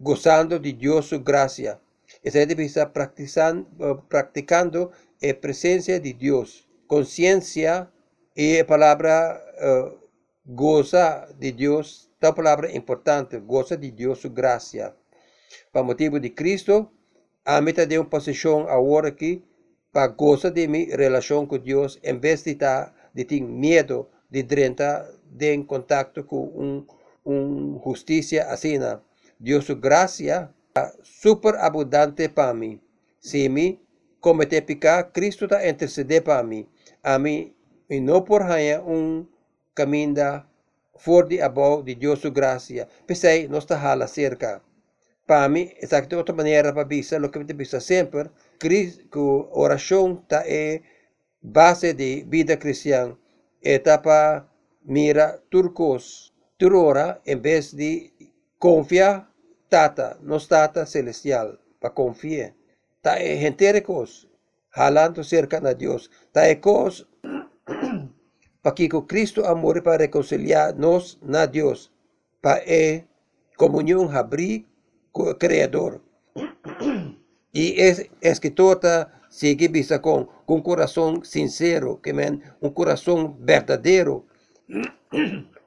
gozando 0.00 0.58
de 0.58 0.72
Dios 0.72 1.06
su 1.06 1.22
gracia. 1.22 1.80
Esa 2.22 2.44
debe 2.44 2.64
estar 2.64 2.92
practicando, 2.92 4.04
practicando 4.08 4.90
la 5.20 5.40
presencia 5.40 6.00
de 6.00 6.14
Dios. 6.14 6.68
Conciencia 6.88 7.92
y 8.34 8.62
palabra 8.64 9.40
uh, 9.62 10.00
goza 10.44 11.28
de 11.38 11.52
Dios, 11.52 12.10
esta 12.14 12.34
palabra 12.34 12.72
importante, 12.72 13.38
goza 13.38 13.76
de 13.76 13.92
Dios 13.92 14.20
su 14.20 14.32
gracia. 14.32 14.96
Para 15.70 15.84
motivo 15.84 16.18
de 16.18 16.34
Cristo, 16.34 16.92
a 17.44 17.60
mí 17.60 17.72
de 17.72 17.98
una 17.98 18.10
posición 18.10 18.66
ahora 18.68 19.10
aquí 19.10 19.44
para 19.92 20.08
gozar 20.08 20.52
de 20.52 20.66
mi 20.68 20.86
relación 20.86 21.46
con 21.46 21.62
Dios 21.62 21.98
en 22.02 22.20
vez 22.20 22.44
de, 22.44 22.54
ta, 22.54 22.94
de 23.12 23.24
tener 23.24 23.48
miedo 23.48 24.10
de 24.28 24.40
entrar 24.40 25.06
en 25.40 25.64
contacto 25.64 26.26
con 26.26 26.40
un, 26.54 26.86
un 27.24 27.78
justicia 27.78 28.50
asina. 28.50 29.02
Dios 29.40 29.64
su 29.64 29.80
gracia 29.80 30.52
super 31.02 31.56
abundante 31.56 32.28
para 32.28 32.52
mí. 32.52 32.80
Si 33.18 33.48
mi 33.48 33.80
comete 34.20 34.60
picar, 34.60 35.12
Cristo 35.12 35.46
está 35.46 35.66
intercede 35.66 36.20
para 36.20 36.42
mí. 36.42 36.68
A 37.02 37.18
mí, 37.18 37.56
y 37.88 38.00
no 38.00 38.22
por 38.22 38.42
haya 38.42 38.80
un 38.82 39.30
camino 39.72 40.46
for 40.94 41.26
de 41.26 41.42
above 41.42 41.84
de 41.86 41.94
Dios 41.94 42.20
su 42.20 42.30
gracia. 42.30 42.86
Pensei, 43.06 43.48
no 43.48 43.56
está 43.58 43.78
jala 43.80 44.06
cerca. 44.06 44.62
Para 45.26 45.48
mí, 45.48 45.72
de 45.80 46.16
otra 46.16 46.34
manera 46.34 46.74
para 46.74 46.86
visa, 46.86 47.18
lo 47.18 47.30
que 47.30 47.38
me 47.38 47.54
visa 47.54 47.80
siempre, 47.80 48.30
Cristo, 48.58 49.48
oración 49.52 50.20
está 50.22 50.42
es 50.46 50.82
base 51.40 51.94
de 51.94 52.24
vida 52.26 52.58
cristiana. 52.58 53.16
Etapa 53.62 54.50
mira 54.82 55.40
turcos, 55.48 56.34
turora, 56.58 57.22
en 57.24 57.40
vez 57.40 57.74
de 57.74 58.12
confiar 58.58 59.29
tata, 59.70 60.18
nos 60.20 60.46
tata 60.46 60.84
celestial, 60.84 61.58
pa 61.80 61.90
confie, 61.90 62.52
é 63.04 63.34
e 63.34 63.40
gentericos, 63.40 64.28
jalando 64.76 65.22
cerca 65.24 65.56
a 65.58 65.72
Deus, 65.72 66.10
ta 66.32 66.50
e 66.50 66.56
cos, 66.56 67.06
para 68.62 68.74
que 68.74 68.88
Cristo 69.06 69.44
amor 69.46 69.80
para 69.82 70.02
reconciliar 70.02 70.74
nos 70.74 71.18
na 71.22 71.46
para 71.46 71.78
pa 72.42 72.58
e 72.66 73.04
com 75.12 75.30
o 75.30 75.34
creador. 75.34 76.00
e 77.54 77.80
es 77.80 78.08
escritor 78.20 78.80
sigue 79.30 79.68
vista 79.68 80.00
con, 80.00 80.28
com 80.44 80.54
un 80.56 80.62
coração 80.62 81.24
sincero, 81.24 82.00
que 82.02 82.12
men, 82.12 82.42
um 82.60 82.70
coração 82.70 83.36
verdadeiro 83.40 84.26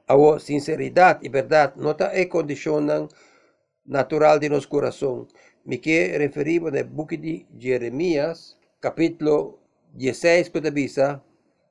a 0.06 0.14
sinceridade 0.38 1.20
e 1.22 1.28
verdade 1.28 1.74
não 1.76 1.92
está 1.92 2.10
condicionando 2.26 3.08
natural 3.84 4.40
de 4.40 4.48
nuestro 4.48 4.70
corazón. 4.70 5.28
Me 5.64 5.80
que 5.80 6.16
referimos 6.18 6.72
al 6.74 6.84
book 6.84 7.10
de 7.16 7.46
Jeremías, 7.58 8.58
capítulo 8.80 9.60
16, 9.94 10.50
que 10.50 10.70
visa, 10.70 11.22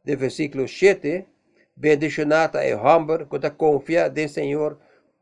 de 0.03 0.15
versículo 0.15 0.67
7, 0.67 1.27
bendicionada 1.75 2.63
é 2.63 2.75
homem 2.75 3.27
que 3.29 3.51
confia 3.51 4.09
no 4.09 4.29
Senhor, 4.29 4.79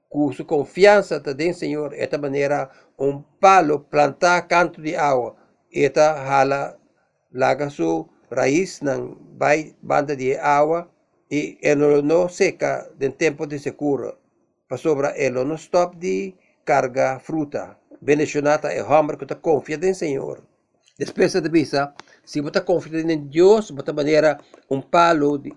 com 0.10 0.32
sua 0.32 0.46
confiança 0.46 1.20
no 1.20 1.54
Senhor, 1.54 1.94
esta 1.94 2.18
maneira, 2.18 2.70
um 2.98 3.22
palo 3.40 3.80
plantar 3.80 4.48
canto 4.48 4.82
de 4.82 4.96
água, 4.96 5.36
esta 5.74 6.14
hala 6.14 6.78
laga 7.34 7.70
sua 7.70 8.06
raiz 8.30 8.82
na 8.82 8.98
banda 9.82 10.16
de 10.16 10.38
água 10.38 10.90
e 11.30 11.58
ele 11.62 12.02
não 12.02 12.28
seca 12.28 12.92
no 13.00 13.12
tempo 13.12 13.46
de 13.48 13.58
secura. 13.58 14.16
Para 14.68 14.78
sobra, 14.78 15.14
ele 15.18 15.44
não 15.44 15.56
stop 15.56 15.96
de 15.98 16.34
carga 16.66 17.20
fruta. 17.20 17.78
Bendicionada 18.02 18.74
é 18.74 18.84
homem 18.84 19.18
que 19.18 19.36
confia 19.36 19.78
em 19.78 19.94
Senhor. 19.94 20.44
Depois 20.98 21.34
de 21.34 21.50
visa, 21.50 21.94
se 22.24 22.42
você 22.42 22.62
confia 22.62 23.02
em 23.02 23.28
Deus, 23.28 23.72
você 23.72 23.92
maneira 23.92 24.40
um 24.70 24.82
palo 24.82 25.38
de 25.38 25.54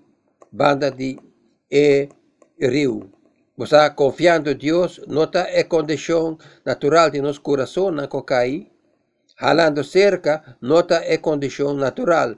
banda 0.52 0.90
de 0.90 1.18
e 1.70 2.08
rio. 2.60 3.10
Você 3.56 3.90
confiando 3.90 4.50
em 4.50 4.56
Deus, 4.56 5.00
nota 5.06 5.40
é 5.40 5.62
condição 5.64 6.38
natural 6.64 7.10
de 7.10 7.20
nosso 7.20 7.40
coração 7.40 7.90
na 7.90 8.06
cocai. 8.06 8.70
Halando 9.38 9.82
cerca, 9.82 10.56
nota 10.60 10.96
é 10.96 11.16
condição 11.16 11.74
natural. 11.74 12.36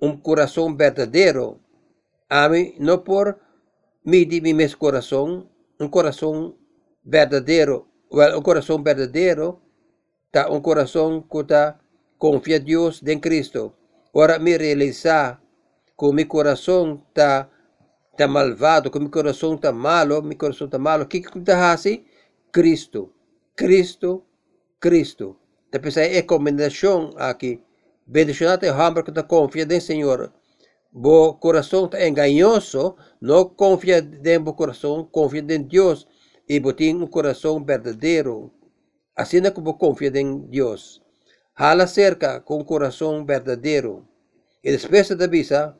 Um 0.00 0.16
coração 0.16 0.74
verdadeiro. 0.76 1.60
Ame 2.30 2.74
não 2.78 2.98
por 2.98 3.38
medir 4.04 4.42
meu 4.42 4.78
coração, 4.78 5.48
um 5.80 5.88
coração 5.88 6.54
verdadeiro 7.04 7.87
o 8.10 8.42
coração 8.42 8.82
verdadeiro, 8.82 9.60
está 10.26 10.50
um 10.50 10.60
coração 10.60 11.22
que 11.22 11.44
tá 11.44 11.78
confia 12.18 12.56
em 12.56 12.60
Deus, 12.60 13.02
em 13.06 13.18
Cristo. 13.18 13.72
Ora 14.12 14.38
me 14.38 14.56
realizar 14.56 15.40
que 15.98 16.12
meu 16.12 16.26
coração 16.26 17.02
está 17.08 17.48
tá 18.16 18.26
malvado, 18.26 18.90
que 18.90 18.98
meu 18.98 19.10
coração 19.10 19.54
está 19.54 19.72
malo, 19.72 20.22
meu 20.22 20.36
coração 20.36 20.68
tá 20.68 20.78
malo. 20.78 21.04
O 21.04 21.06
que 21.06 21.20
que 21.20 21.38
está 21.38 21.72
assim? 21.72 22.04
Cristo, 22.50 23.12
Cristo, 23.54 24.24
Cristo. 24.80 25.36
Tá 25.70 25.78
pensar 25.78 26.02
é 26.02 26.08
recomendação 26.08 27.10
aqui. 27.16 27.60
Bendicionado 28.06 28.64
é 28.64 28.72
o 28.72 29.02
que 29.04 29.10
está 29.10 29.22
confia 29.22 29.66
em 29.70 29.80
Senhor. 29.80 30.32
o 30.92 31.34
coração 31.34 31.84
está 31.84 32.06
enganoso, 32.08 32.96
não 33.20 33.44
confia 33.44 33.98
em 33.98 34.38
bo 34.40 34.54
coração, 34.54 35.04
confia 35.12 35.40
em 35.40 35.62
Deus 35.62 36.06
e 36.48 36.58
botem 36.58 36.96
um 36.96 37.06
coração 37.06 37.62
verdadeiro, 37.62 38.50
assim 39.14 39.42
como 39.50 39.74
confia 39.74 40.08
em 40.18 40.38
Deus. 40.46 41.02
Hala 41.54 41.86
cerca 41.86 42.40
com 42.40 42.60
um 42.60 42.64
coração 42.64 43.24
verdadeiro. 43.24 44.06
E 44.64 44.74
depois 44.74 45.08
da 45.10 45.26
visa, 45.26 45.76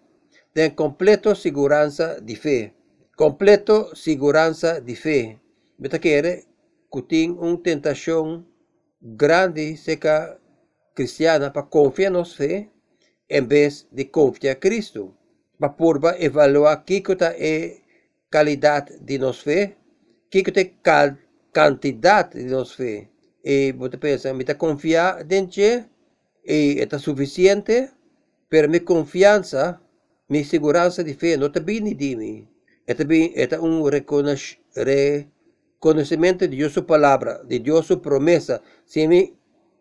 tem 0.53 0.71
completo 0.71 1.35
segurança 1.35 2.21
de 2.21 2.37
fé. 2.37 2.75
Completo 3.17 3.97
segurança 3.97 4.81
de 4.81 4.95
fé. 4.95 5.39
Beta 5.79 5.99
quer 5.99 6.45
que 6.93 7.03
tem 7.03 7.31
uma 7.31 7.57
tentação 7.57 8.45
grande 9.01 9.77
seca 9.77 10.39
cristiana 10.95 11.51
para 11.51 11.63
confiar 11.63 12.11
na 12.11 12.25
fé 12.25 12.69
em 13.31 13.47
vez 13.47 13.87
de 13.91 14.05
confiar 14.05 14.57
em 14.57 14.61
Cristo. 14.61 15.15
Para 15.59 15.71
porba 15.71 16.17
evaluar 16.21 16.85
que 16.85 17.03
é 17.39 17.77
qualidade 18.31 18.99
de 19.01 19.19
nossa 19.19 19.43
fé 19.43 19.79
que 20.31 20.43
tem 20.53 20.75
quantidade 21.53 22.39
de 22.39 22.45
nos 22.51 22.73
fé. 22.73 23.09
E 23.45 23.73
você 23.73 23.97
pensa, 23.97 24.33
me 24.35 24.45
confiar 24.45 25.25
dentro 25.25 25.61
e 25.61 25.85
é 26.81 26.99
suficiente, 26.99 27.91
para 28.49 28.69
minha 28.69 28.81
confiança, 28.81 29.81
minha 30.29 30.45
segurança 30.45 31.03
de 31.05 31.15
fé 31.15 31.37
não 31.37 31.49
está 31.49 31.61
bem 31.61 31.95
de 31.95 32.17
mim. 32.17 32.49
É 32.87 32.95
também 32.95 33.35
é 33.37 33.61
um 33.61 33.83
reconhecimento 33.83 36.49
de 36.49 36.57
Deus 36.57 36.73
sua 36.73 36.83
palavra, 36.83 37.45
de 37.47 37.59
Deus 37.59 37.85
sua 37.87 37.99
promessa, 37.99 38.63
se 38.87 39.07
me 39.07 39.35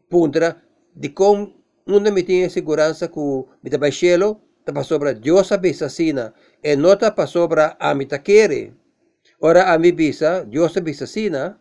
puntra 0.10 0.62
de 0.94 1.08
como 1.10 1.56
não 1.86 2.02
me 2.02 2.24
tem 2.24 2.50
segurança 2.50 3.08
que 3.08 3.18
me 3.18 3.46
está 3.66 3.78
baixelo, 3.78 4.42
está 4.60 4.84
sobre 4.84 5.14
Deus 5.14 5.50
a 5.54 5.56
assassina, 5.56 6.34
e 6.62 6.76
não 6.76 6.92
está 6.92 7.26
sobre 7.26 7.62
a 7.80 7.96
me 7.96 8.06
querer. 8.06 8.74
Ora 9.40 9.72
ami 9.72 9.92
bisa, 9.92 10.44
Dios 10.46 10.74
bisa 10.84 11.06
sina, 11.06 11.60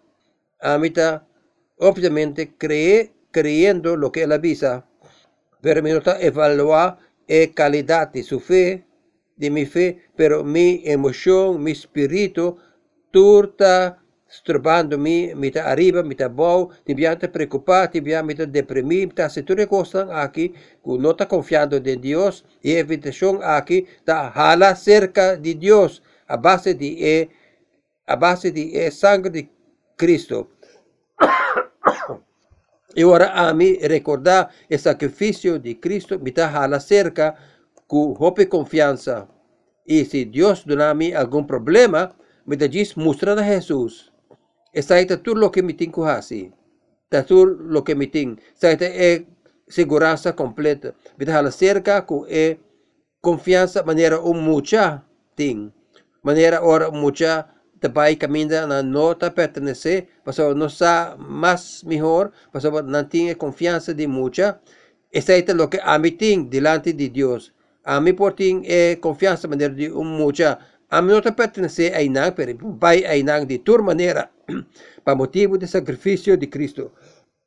amita 0.60 1.26
obviamente 1.76 2.56
cree, 2.56 3.12
creyendo 3.30 3.96
lo 3.96 4.10
que 4.10 4.22
él 4.22 4.32
avisa, 4.32 4.86
pero 5.60 5.82
me 5.82 5.92
nota 5.92 6.18
evaluar 6.18 6.96
la 7.28 7.52
calidad 7.52 8.08
de 8.08 8.22
su 8.22 8.40
fe, 8.40 8.86
de 9.36 9.50
mi 9.50 9.66
fe, 9.66 10.08
pero 10.16 10.42
mi 10.42 10.80
emoción, 10.86 11.62
mi 11.62 11.72
espíritu, 11.72 12.56
turta 13.10 14.02
mi 14.98 15.34
me 15.34 15.48
está 15.48 15.70
arriba, 15.70 16.02
está 16.08 16.24
abajo, 16.24 16.70
te 16.82 16.92
está 16.92 17.30
preocupado, 17.30 17.90
te 17.90 18.00
me 18.00 18.32
está 18.32 18.46
deprimido, 18.46 19.10
está 19.10 19.28
se 19.28 19.42
tudo 19.42 19.68
cosas 19.68 20.08
aqui, 20.10 20.54
no 20.82 21.10
está 21.10 21.28
confiando 21.28 21.76
en 21.76 22.00
Dios, 22.00 22.44
y 22.62 22.74
a 22.74 22.80
invitación 22.80 23.40
aquí 23.42 23.86
está 23.98 24.30
jala 24.30 24.74
cerca 24.76 25.36
de 25.36 25.54
Dios, 25.54 26.02
a 26.26 26.38
base 26.38 26.74
de 26.74 27.30
a 28.07 28.16
base 28.16 28.53
de 28.53 28.90
sangre 28.90 29.31
de 29.31 29.51
Cristo. 29.97 30.49
y 32.95 33.03
ahora 33.03 33.49
a 33.49 33.53
mí 33.53 33.79
recordar 33.83 34.49
el 34.69 34.79
sacrificio 34.79 35.59
de 35.59 35.79
Cristo, 35.79 36.19
me 36.19 36.31
está 36.31 36.49
jala 36.49 36.81
cerca, 36.81 37.35
con 37.87 38.14
confianza. 38.49 39.29
Y 39.85 40.05
si 40.05 40.25
Dios 40.25 40.64
da 40.66 40.90
a 40.90 40.95
mí 40.95 41.12
algún 41.12 41.47
problema, 41.47 42.16
me 42.45 42.57
diz 42.57 42.97
mostrar 42.97 43.38
a 43.38 43.45
Jesús. 43.45 44.12
Esta 44.73 44.99
es 44.99 45.07
todo 45.23 45.35
lo 45.35 45.51
que 45.51 45.62
me 45.62 45.75
tengo 45.75 46.07
así. 46.07 46.53
Está 47.05 47.25
todo 47.25 47.47
lo 47.47 47.85
que 47.85 47.95
me 47.95 48.07
tengo. 48.09 48.40
Esta 48.53 48.73
es 48.73 49.23
seguridad 49.69 50.35
completa. 50.35 50.95
Me 51.16 51.25
deja 51.25 51.51
cerca 51.51 52.05
con 52.05 52.25
e 52.29 52.59
confianza 53.21 53.83
manera 53.83 54.19
un 54.21 54.45
mucha 54.45 55.05
ting. 55.35 55.73
Manera 56.23 56.61
ora 56.62 56.90
mucha 56.90 57.56
também 57.80 58.16
caminha 58.16 58.66
na 58.66 58.82
nota 58.82 59.30
pertencer, 59.30 60.08
para 60.24 60.54
não 60.54 60.68
sa 60.68 61.16
mais 61.18 61.82
melhor, 61.82 62.30
para 62.52 62.82
não 62.82 63.04
ter 63.04 63.34
confiança 63.36 63.94
de 63.94 64.06
mucha. 64.06 64.58
Esta 65.12 65.32
é 65.32 65.40
o 65.40 65.68
que 65.68 65.80
a 65.82 65.98
mim 65.98 66.12
tem 66.12 66.44
delante 66.44 66.92
de 66.92 67.08
Deus. 67.08 67.52
A 67.84 68.00
mim 68.00 68.14
por 68.14 68.32
ter 68.32 68.60
é 68.64 68.96
confiança 68.96 69.48
maneira 69.48 69.74
de 69.74 69.90
um 69.92 70.04
mucha. 70.04 70.58
A 70.90 71.00
mim 71.02 71.12
não 71.12 71.32
pertence 71.32 71.92
a 71.94 72.02
inang, 72.02 72.32
pero 72.32 72.56
vai 72.78 73.04
a 73.04 73.16
inang 73.16 73.46
de 73.46 73.58
toda 73.58 73.82
maneira. 73.82 74.30
para 75.04 75.14
motivo 75.14 75.56
de 75.56 75.66
sacrifício 75.66 76.36
de 76.36 76.46
Cristo. 76.48 76.92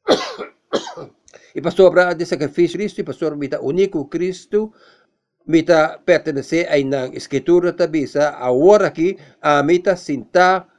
e 1.56 1.62
para 1.62 1.72
sobra 1.72 2.14
de 2.14 2.26
sacrifício 2.26 2.78
de 2.78 2.86
Cristo, 2.94 3.14
sobra 3.14 3.36
mita 3.36 3.60
único 3.62 4.06
Cristo, 4.06 4.72
mita 5.50 5.98
pertenece 6.06 6.70
a 6.70 6.78
inang 6.78 7.18
escritura 7.18 7.74
tabisa, 7.74 8.38
agora 8.38 8.94
aqui, 8.94 9.18
a 9.42 9.66
mita 9.66 9.98
sinta 9.98 10.70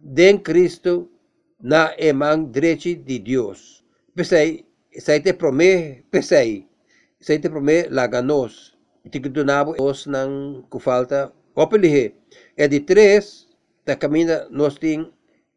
den 0.00 0.40
Cristo 0.40 1.12
na 1.60 1.92
emang 2.00 2.48
direito 2.48 2.96
de 3.04 3.20
Deus. 3.20 3.84
Pesai, 4.16 4.64
sai 4.96 5.20
te 5.20 5.36
promete, 5.36 6.08
pesai, 6.08 6.64
sai 7.20 7.44
te 7.44 7.52
promete 7.52 7.92
laganos. 7.92 8.72
Tigdunabo 9.06 9.76
os 9.78 10.08
nang 10.08 10.64
kufalta 10.72 11.30
opelihe. 11.54 12.16
É 12.56 12.66
de 12.66 12.80
três, 12.80 13.46
da 13.84 13.94
caminha 13.94 14.48
nós 14.50 14.80
tem 14.80 15.12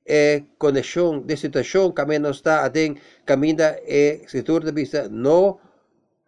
e 0.05 0.43
conexão 0.57 1.21
de 1.21 1.37
situação 1.37 1.91
que 1.91 2.19
não 2.19 2.31
está 2.31 2.69
tem 2.69 2.97
caminha 3.25 3.79
e 3.87 4.21
setor 4.27 4.65
de 4.65 4.71
vista 4.71 5.07
no 5.07 5.59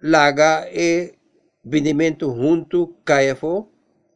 laga 0.02 0.70
e 0.72 1.14
venimento 1.64 2.34
junto 2.34 2.96
caifo, 3.06 3.68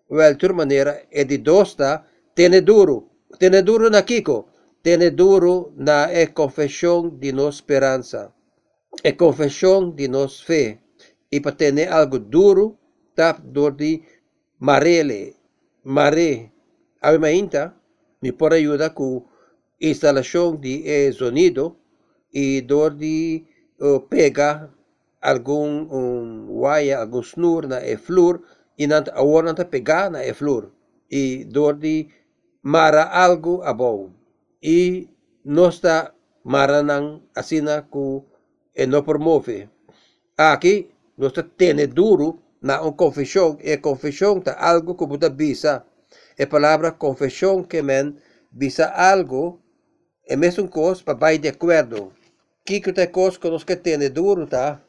outra 0.10 0.54
maneira 0.54 1.04
é 1.12 1.24
de 1.24 1.38
dosta, 1.38 2.06
teme 2.34 2.62
duro, 2.62 3.10
teme 3.40 3.62
duro 3.62 3.90
na 3.90 4.02
Kiko, 4.02 4.48
teneduro 4.82 5.74
na 5.76 6.12
é 6.12 6.26
de 6.26 7.32
nos 7.32 7.56
esperança, 7.56 8.34
é 9.04 9.12
confessão 9.12 9.90
de 9.90 10.08
nos 10.08 10.42
fé, 10.42 10.80
e 11.32 11.40
para 11.40 11.52
ter 11.52 11.74
né, 11.74 11.88
algo 11.88 12.20
duro, 12.20 12.78
tap 13.16 13.40
dor 13.42 13.72
de 13.72 14.02
marele, 14.60 15.36
maré, 15.84 16.52
alma 17.02 17.28
ainda, 17.28 17.76
me 18.22 18.32
por 18.32 18.54
ajuda 18.54 18.90
com 18.90 19.26
instalação 19.80 20.56
de 20.56 20.88
eh, 20.88 21.12
sonido 21.12 21.76
e 22.34 22.62
dor 22.62 22.94
de 22.96 23.44
uh, 23.80 24.00
pega 24.00 24.70
algum 25.32 25.88
um, 26.00 26.66
algum 27.00 27.22
snur 27.22 27.68
na 27.68 27.80
eflur 27.94 28.38
flor 28.38 28.42
e 28.78 28.88
na 28.88 29.04
a 29.14 29.22
hora 29.24 29.48
nanta 29.48 29.66
pegar 29.66 30.10
na 30.12 30.20
e 30.26 30.34
flor 30.34 30.64
e 31.10 31.46
dor 31.46 31.74
de 31.84 32.08
mara 32.62 33.04
algo 33.26 33.62
a 33.64 33.74
bom 33.74 34.12
e 34.62 35.10
não 35.44 35.70
está 35.70 36.14
maranang 36.44 37.22
assina 37.40 37.82
cu 37.82 38.26
e 38.76 38.86
não 38.86 39.04
promove 39.04 39.70
aqui 40.38 40.76
não 41.18 41.28
está 41.28 41.44
tene 41.44 41.88
duro 41.88 42.28
na 42.66 42.82
um 42.82 42.92
confissão 42.92 43.58
e 43.62 43.78
confissão 43.78 44.42
tá 44.42 44.56
algo 44.60 44.96
que 44.96 45.06
buta 45.06 45.30
bisa. 45.30 45.86
E 46.38 46.46
palavra 46.48 46.92
confissão 46.92 47.64
que 47.64 47.82
men 47.82 48.18
bisa 48.52 48.86
algo 48.90 49.62
é 50.28 50.36
mesmo 50.36 50.68
coisa 50.68 51.04
para 51.04 51.20
vai 51.20 51.38
de 51.38 51.50
acordo 51.50 52.12
que 52.66 52.82
que 52.82 52.92
te 52.92 53.08
coisa 53.08 53.40
que 53.40 53.50
nós 53.50 53.64
que 53.64 53.76
tene 53.76 54.10
duro 54.10 54.48
tá 54.48 54.82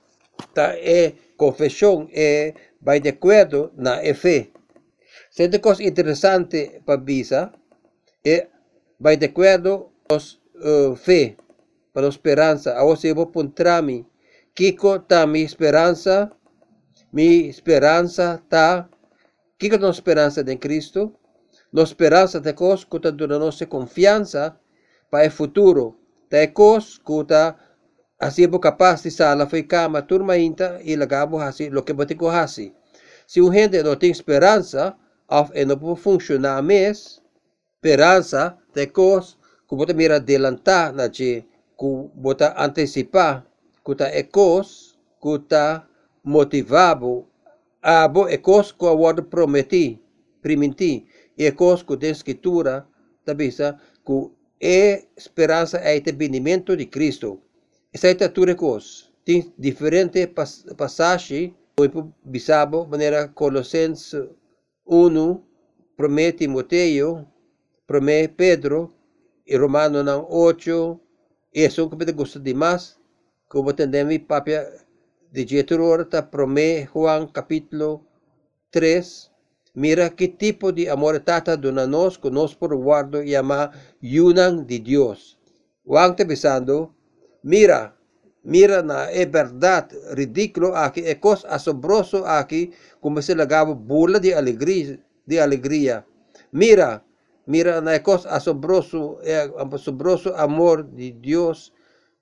Tá 0.55 0.75
é 0.77 1.12
confissão, 1.37 2.09
é 2.12 2.55
vai 2.81 3.01
de 3.01 3.09
acordo 3.09 3.72
na 3.77 4.03
é 4.03 4.14
fé. 4.14 4.49
Sente 5.31 5.59
coisa 5.59 5.83
interessante 5.83 6.81
para 6.85 6.96
bisa 6.96 7.53
é 8.25 8.49
vai 8.99 9.16
de 9.16 9.27
acordo 9.27 9.92
os 10.11 10.40
uh, 10.57 10.96
fé, 10.96 11.37
para 11.92 12.09
esperança. 12.09 12.72
A 12.72 12.85
você 12.85 13.12
vou 13.12 13.27
pontar 13.27 13.83
me 13.83 14.07
Kiko 14.55 15.01
tá 15.01 15.27
minha 15.27 15.44
esperança, 15.44 16.31
minha 17.12 17.49
esperança 17.49 18.42
tá 18.49 18.88
Kiko 19.59 19.79
nossa 19.79 19.99
esperança 19.99 20.40
em 20.40 20.57
Cristo, 20.57 21.14
nossa 21.72 21.92
esperança 21.92 22.40
de 22.40 22.53
que 22.53 22.62
está 22.96 23.11
dando 23.11 23.38
nossa 23.38 23.66
confiança 23.66 24.59
para 25.11 25.29
o 25.29 25.31
futuro. 25.31 25.99
Tekos 26.29 26.99
kuta 28.16 28.26
asibo 28.26 28.59
capaz 28.59 29.02
de 29.02 29.11
sala 29.11 29.46
foi 29.46 29.62
cama 29.62 30.02
turma 30.02 30.37
inta 30.38 30.81
e 30.83 30.96
lagabo 30.96 31.38
hasi 31.38 31.70
lo 31.70 31.83
que 31.85 31.92
botico 31.92 32.29
hasi. 32.29 32.72
Se 33.26 33.40
o 33.40 33.52
gente 33.52 33.83
não 33.83 33.96
tem 33.96 34.11
esperança, 34.11 34.96
of 35.29 35.50
e 35.55 35.64
não 35.64 35.79
pode 35.79 36.00
funcionar 36.00 36.62
mais, 36.62 37.20
esperança, 37.74 38.57
tekos, 38.72 39.37
que 39.68 39.76
bota 39.76 39.92
mira 39.94 40.16
adelantar 40.16 40.92
na 40.94 41.09
que 41.09 41.44
que 41.79 42.11
bota 42.14 42.55
antecipar, 42.57 43.44
que 43.85 43.94
tá 43.94 44.09
ecos, 44.09 44.96
que 45.20 45.38
tá 45.40 45.87
motivado, 46.24 47.26
abo 47.83 48.29
ecos 48.29 48.72
que 48.72 48.87
a 48.87 49.22
prometi, 49.22 50.00
primiti, 50.40 51.07
e 51.37 51.44
ecos 51.44 51.83
que 51.83 51.96
tem 51.98 52.11
escritura, 52.12 52.87
tabisa, 53.24 53.79
que 54.07 54.31
é 54.59 55.05
esperança 55.16 55.79
é 55.79 55.96
entendimento 55.96 56.74
de 56.76 56.87
Cristo. 56.87 57.42
Coisa. 58.56 59.04
Tem 59.24 59.52
diferente 59.59 60.26
passagem, 60.76 61.54
o 61.78 62.12
bisabo, 62.24 62.87
maneira 62.87 63.28
Colossenses 63.28 64.14
1, 64.87 65.40
promete 65.96 66.38
Timoteo, 66.38 67.26
promete 67.87 68.35
Pedro, 68.35 68.92
e 69.46 69.56
Romano 69.56 70.02
não 70.02 70.26
8, 70.30 71.00
e 71.54 71.64
isso 71.64 71.88
que 71.88 72.11
eu 72.11 72.14
gosto 72.14 72.38
demais, 72.38 72.98
como 73.48 73.70
entendemos, 73.70 74.18
papia 74.18 74.66
de 75.32 75.46
Jetro, 75.46 76.04
tá 76.04 76.22
promete 76.22 76.88
Juan 76.92 77.26
capítulo 77.26 78.04
3, 78.70 79.30
Mira 79.76 80.09
qué 80.09 80.28
tipo 80.28 80.72
de 80.72 80.88
amor 80.88 81.20
tata 81.20 81.54
donanos 81.54 82.16
con 82.16 82.35
por 82.59 82.74
guardo 82.76 83.22
llama 83.22 83.72
yunan 84.00 84.66
de 84.66 84.78
Dios. 84.78 85.38
Wang 85.85 86.16
te 86.16 86.24
besando, 86.24 86.95
mira, 87.46 87.94
mira 88.42 88.82
na 88.82 89.09
é 89.11 89.24
verdade 89.24 89.94
ridículo 90.18 90.74
aqui, 90.74 91.00
é 91.06 91.14
coisa 91.14 91.46
asombroso 91.48 92.24
aqui, 92.26 92.72
como 93.00 93.22
se 93.22 93.35
lagava 93.35 93.72
bula 93.74 94.18
de 94.18 94.35
alegria, 94.35 94.98
de 95.26 95.38
alegria. 95.38 96.04
Mira, 96.52 97.02
mira 97.46 97.80
na 97.80 97.92
é 97.94 98.00
coisa 98.00 98.28
asombroso, 98.30 99.18
é 99.22 99.48
asombroso 99.74 100.35
amor 100.35 100.82
de 100.82 101.12
Deus 101.12 101.72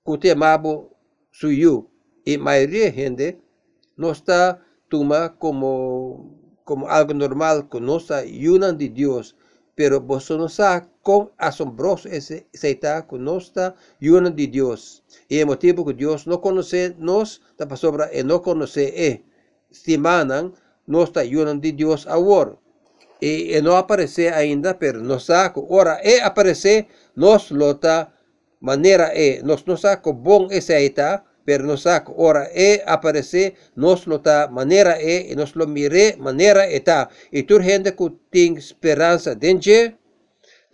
que 0.05 0.17
te 0.19 0.29
amava 0.29 0.85
suyo. 1.31 1.89
E 2.25 2.37
maioria 2.37 2.91
gente 2.91 3.37
não 3.97 4.11
está 4.11 4.59
toma 4.89 5.29
como 5.29 6.45
como 6.63 6.87
algo 6.87 7.13
normal 7.13 7.67
conoce 7.69 8.25
yunan 8.27 8.75
de 8.77 8.89
Dios, 8.89 9.35
pero 9.75 10.01
vosotros 10.01 10.53
sabe 10.53 10.87
con 11.05 11.31
asombroso 11.37 12.09
ese 12.09 12.47
está 12.51 13.05
conoce 13.05 13.73
yunan 13.99 14.35
de 14.35 14.47
Dios. 14.47 15.03
Y 15.29 15.37
el 15.37 15.45
motivo 15.45 15.85
que 15.85 15.93
Dios 15.93 16.25
no 16.25 16.41
conoce 16.41 16.95
nos, 16.97 17.43
da 17.59 17.75
sobra 17.77 18.09
y 18.11 18.23
no 18.23 18.41
conoce 18.41 18.85
e 19.07 19.23
estimanan 19.69 20.53
nos 20.87 21.09
está 21.09 21.23
yunan 21.23 21.61
de 21.61 21.73
Dios 21.73 22.07
ahora. 22.07 22.57
Y, 23.19 23.55
y 23.55 23.61
no 23.61 23.77
aparece 23.77 24.31
ainda, 24.31 24.79
pero 24.79 24.99
no 24.99 25.19
saco. 25.19 25.67
Ahora, 25.69 25.99
e 26.03 26.21
aparece, 26.21 26.87
nos 27.13 27.51
lo 27.51 27.71
está 27.71 28.11
manera 28.59 29.11
e 29.13 29.41
nos 29.43 29.67
no 29.67 29.77
saco 29.77 30.11
bon 30.11 30.47
esa 30.49 30.73
pero 31.45 31.63
nos 31.65 31.83
saco 31.83 32.15
ora 32.17 32.49
e 32.51 32.81
aparece 32.87 33.53
nos 33.75 34.07
lo 34.07 34.19
ta 34.21 34.47
manera 34.47 34.97
e 34.99 35.27
y 35.31 35.35
nos 35.35 35.55
lo 35.55 35.67
mire 35.67 36.17
manera 36.17 36.67
eta 36.67 37.09
y 37.31 37.43
tu 37.43 37.59
gente 37.61 37.95
que 37.95 38.11
tiene 38.31 38.57
esperanza 38.57 39.35
dentro 39.35 39.93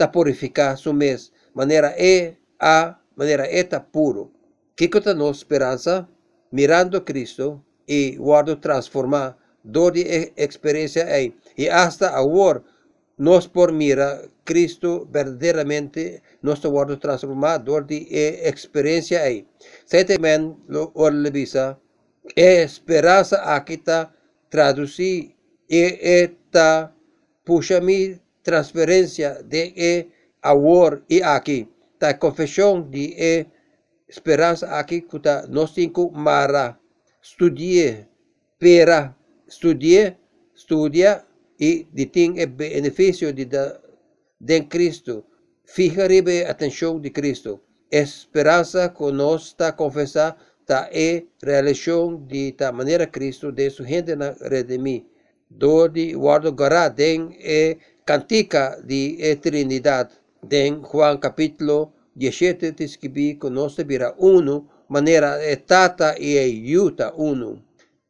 ta 0.01 0.11
purificar 0.11 0.79
su 0.79 0.93
mes 0.93 1.31
manera 1.53 1.93
e 1.95 2.35
a 2.59 2.99
manera 3.15 3.45
eta 3.45 3.85
puro 3.85 4.31
que 4.75 4.89
nos 5.13 5.37
esperanza 5.37 6.09
mirando 6.49 7.05
Cristo 7.05 7.63
y 7.85 8.15
guardo 8.15 8.59
transformar 8.59 9.37
de 9.63 10.33
experiencia 10.37 11.03
e 11.19 11.35
y 11.55 11.67
hasta 11.67 12.09
ahora 12.09 12.63
nos 13.17 13.47
por 13.47 13.71
mira 13.71 14.21
Cristo 14.43 15.07
verdaderamente 15.11 16.23
nos 16.41 16.65
guardo 16.65 16.97
transformador 16.97 17.85
de 17.85 18.07
experiencia 18.49 19.21
aí. 19.21 19.45
Sete 19.85 20.17
men 20.17 20.57
lo 20.67 20.91
orlevisa 20.95 21.79
e 22.35 22.63
esperança 22.63 23.37
aqui 23.55 23.77
tá 23.77 24.11
traduzir 24.49 25.35
e 25.69 26.23
eta 26.23 26.91
puxa 27.45 27.79
mi 27.79 28.20
transferência 28.43 29.43
de 29.43 29.73
e 29.75 30.07
awor 30.41 31.03
e 31.09 31.21
aqui 31.21 31.67
tá 31.99 32.13
confissão 32.13 32.81
de 32.81 33.15
e 33.17 33.45
esperança 34.07 34.67
aqui 34.67 35.01
que 35.01 35.19
nós 35.49 35.71
cinco 35.71 36.11
mara 36.11 36.77
estudie 37.21 38.07
pera 38.57 39.15
estudie 39.47 40.17
estudia 40.55 41.23
e 41.59 41.87
de 41.93 42.05
tem 42.07 42.39
e 42.39 42.45
benefício 42.45 43.31
de 43.31 43.45
da 43.45 43.79
de 44.41 44.61
Cristo. 44.63 45.23
Fija 45.63 46.07
ribe 46.07 46.43
atenção 46.43 46.99
de 46.99 47.11
Cristo. 47.11 47.61
Esperança 47.91 48.89
que 48.89 49.11
nós 49.11 49.43
está 49.43 49.71
confessar 49.71 50.35
ta 50.65 50.89
e 50.91 51.27
relação 51.43 52.17
de 52.25 52.53
ta 52.53 52.71
maneira 52.71 53.05
Cristo 53.05 53.51
de 53.51 53.69
su 53.69 53.83
gente 53.83 54.15
na 54.15 54.31
redimi. 54.49 55.05
Do 55.49 55.87
de 55.87 56.13
guardo 56.13 56.51
gará 56.51 56.89
den 56.89 57.35
e 57.39 57.77
cantica 58.05 58.77
de 58.83 59.17
eternidade. 59.31 60.13
Den 60.41 60.81
Juan 60.81 61.17
capítulo 61.19 61.93
17 62.15 62.71
descrevi 62.71 63.37
que 63.39 63.49
nós 63.49 63.75
vira 63.77 64.15
uno, 64.17 64.67
maneira 64.89 65.39
e 65.43 65.55
tata 65.55 66.15
e 66.19 66.35
yuta 66.49 67.13
uno. 67.15 67.63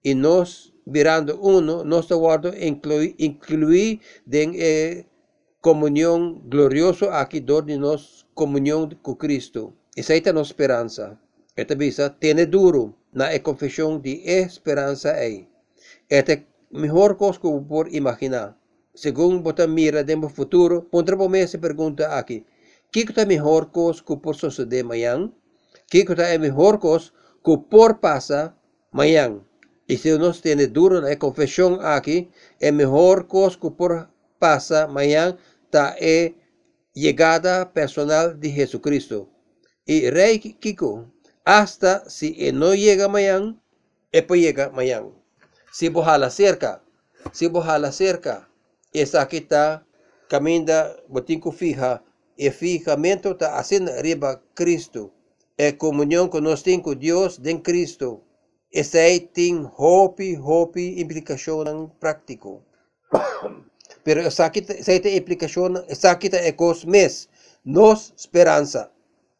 E 0.03 0.15
nós 0.15 0.73
virando 0.85 1.39
uno, 1.41 1.83
nós 1.83 2.07
guardo 2.07 2.53
inclui, 2.57 3.15
inclui 3.19 3.99
den 4.25 4.53
e 4.55 5.05
comunión 5.61 6.41
glorioso 6.49 7.11
aquí 7.11 7.39
donde 7.39 7.77
nos 7.77 8.25
comunión 8.33 8.97
con 9.01 9.15
Cristo. 9.15 9.73
Esa 9.95 10.15
es 10.15 10.23
nuestra 10.33 10.41
esperanza. 10.41 11.21
Esta 11.55 11.75
visa 11.75 12.17
tiene 12.17 12.45
duro 12.45 12.95
na 13.11 13.33
e 13.33 13.43
confesión 13.43 14.01
de 14.01 14.23
esperanza 14.25 15.13
ahí. 15.13 15.47
Esta 16.09 16.43
mejor 16.71 17.17
cosa 17.17 17.39
que 17.41 17.49
por 17.67 17.93
imaginar. 17.93 18.57
Según 18.93 19.41
vos 19.41 19.55
mira 19.69 20.03
de 20.03 20.29
futuro, 20.29 20.89
contra 20.89 21.15
me 21.15 21.47
se 21.47 21.57
pregunta 21.57 22.17
aquí, 22.17 22.45
¿qué 22.91 23.01
es 23.01 23.15
la 23.15 23.25
mejor 23.25 23.71
cosa 23.71 24.03
que 24.05 24.17
por 24.17 24.35
suceder 24.35 24.83
mañana? 24.83 25.31
¿Qué 25.89 26.01
es 26.01 26.17
la 26.17 26.37
mejor 26.37 26.79
cosa 26.79 27.13
que 27.43 27.57
por 27.69 28.01
pasa 28.01 28.57
mañana? 28.91 29.41
Y 29.87 29.97
si 29.97 30.11
uno 30.11 30.33
tiene 30.33 30.67
duro 30.67 30.99
na 31.01 31.17
confesión 31.17 31.79
aquí, 31.81 32.29
es 32.59 32.73
mejor 32.73 33.27
cosa 33.27 33.57
que 33.59 33.71
por 33.71 34.09
pasa 34.39 34.87
mañana 34.87 35.37
ta 35.69 35.95
e 35.97 36.35
llegada 36.93 37.71
personal 37.73 38.39
de 38.39 38.49
Jesucristo. 38.51 39.29
Y 39.85 40.09
Rey 40.09 40.39
Kiko, 40.39 41.11
hasta 41.45 42.09
si 42.09 42.51
no 42.51 42.75
llega 42.75 43.07
mañana, 43.07 43.57
e 44.11 44.21
pues 44.21 44.41
llega 44.41 44.69
mañana. 44.69 45.07
Si 45.71 45.89
la 45.89 46.29
cerca, 46.29 46.83
si 47.31 47.49
la 47.49 47.91
cerca, 47.91 48.50
esa 48.93 49.21
aquí 49.21 49.37
está, 49.37 49.85
camina, 50.27 50.95
botinco 51.07 51.51
fija, 51.51 52.03
y 52.35 52.49
fijamente 52.49 53.29
está 53.29 53.57
haciendo 53.59 53.91
arriba 53.91 54.41
Cristo. 54.53 55.11
E 55.57 55.77
comunión 55.77 56.29
con 56.29 56.43
nosotros 56.43 56.97
Dios 56.99 57.41
de 57.41 57.61
Cristo. 57.61 58.23
Esa 58.71 58.99
tiene 59.33 59.69
hopi, 59.77 60.37
hopi 60.41 60.99
implicación 60.99 61.91
práctico. 61.99 62.63
pero 64.03 64.21
esa 64.21 64.47
esta 64.47 65.09
implicación, 65.09 65.83
esa 65.87 66.17
é 66.21 66.51
cos 66.53 66.85
mes, 66.85 67.29
nos 67.63 68.13
esperanza. 68.17 68.91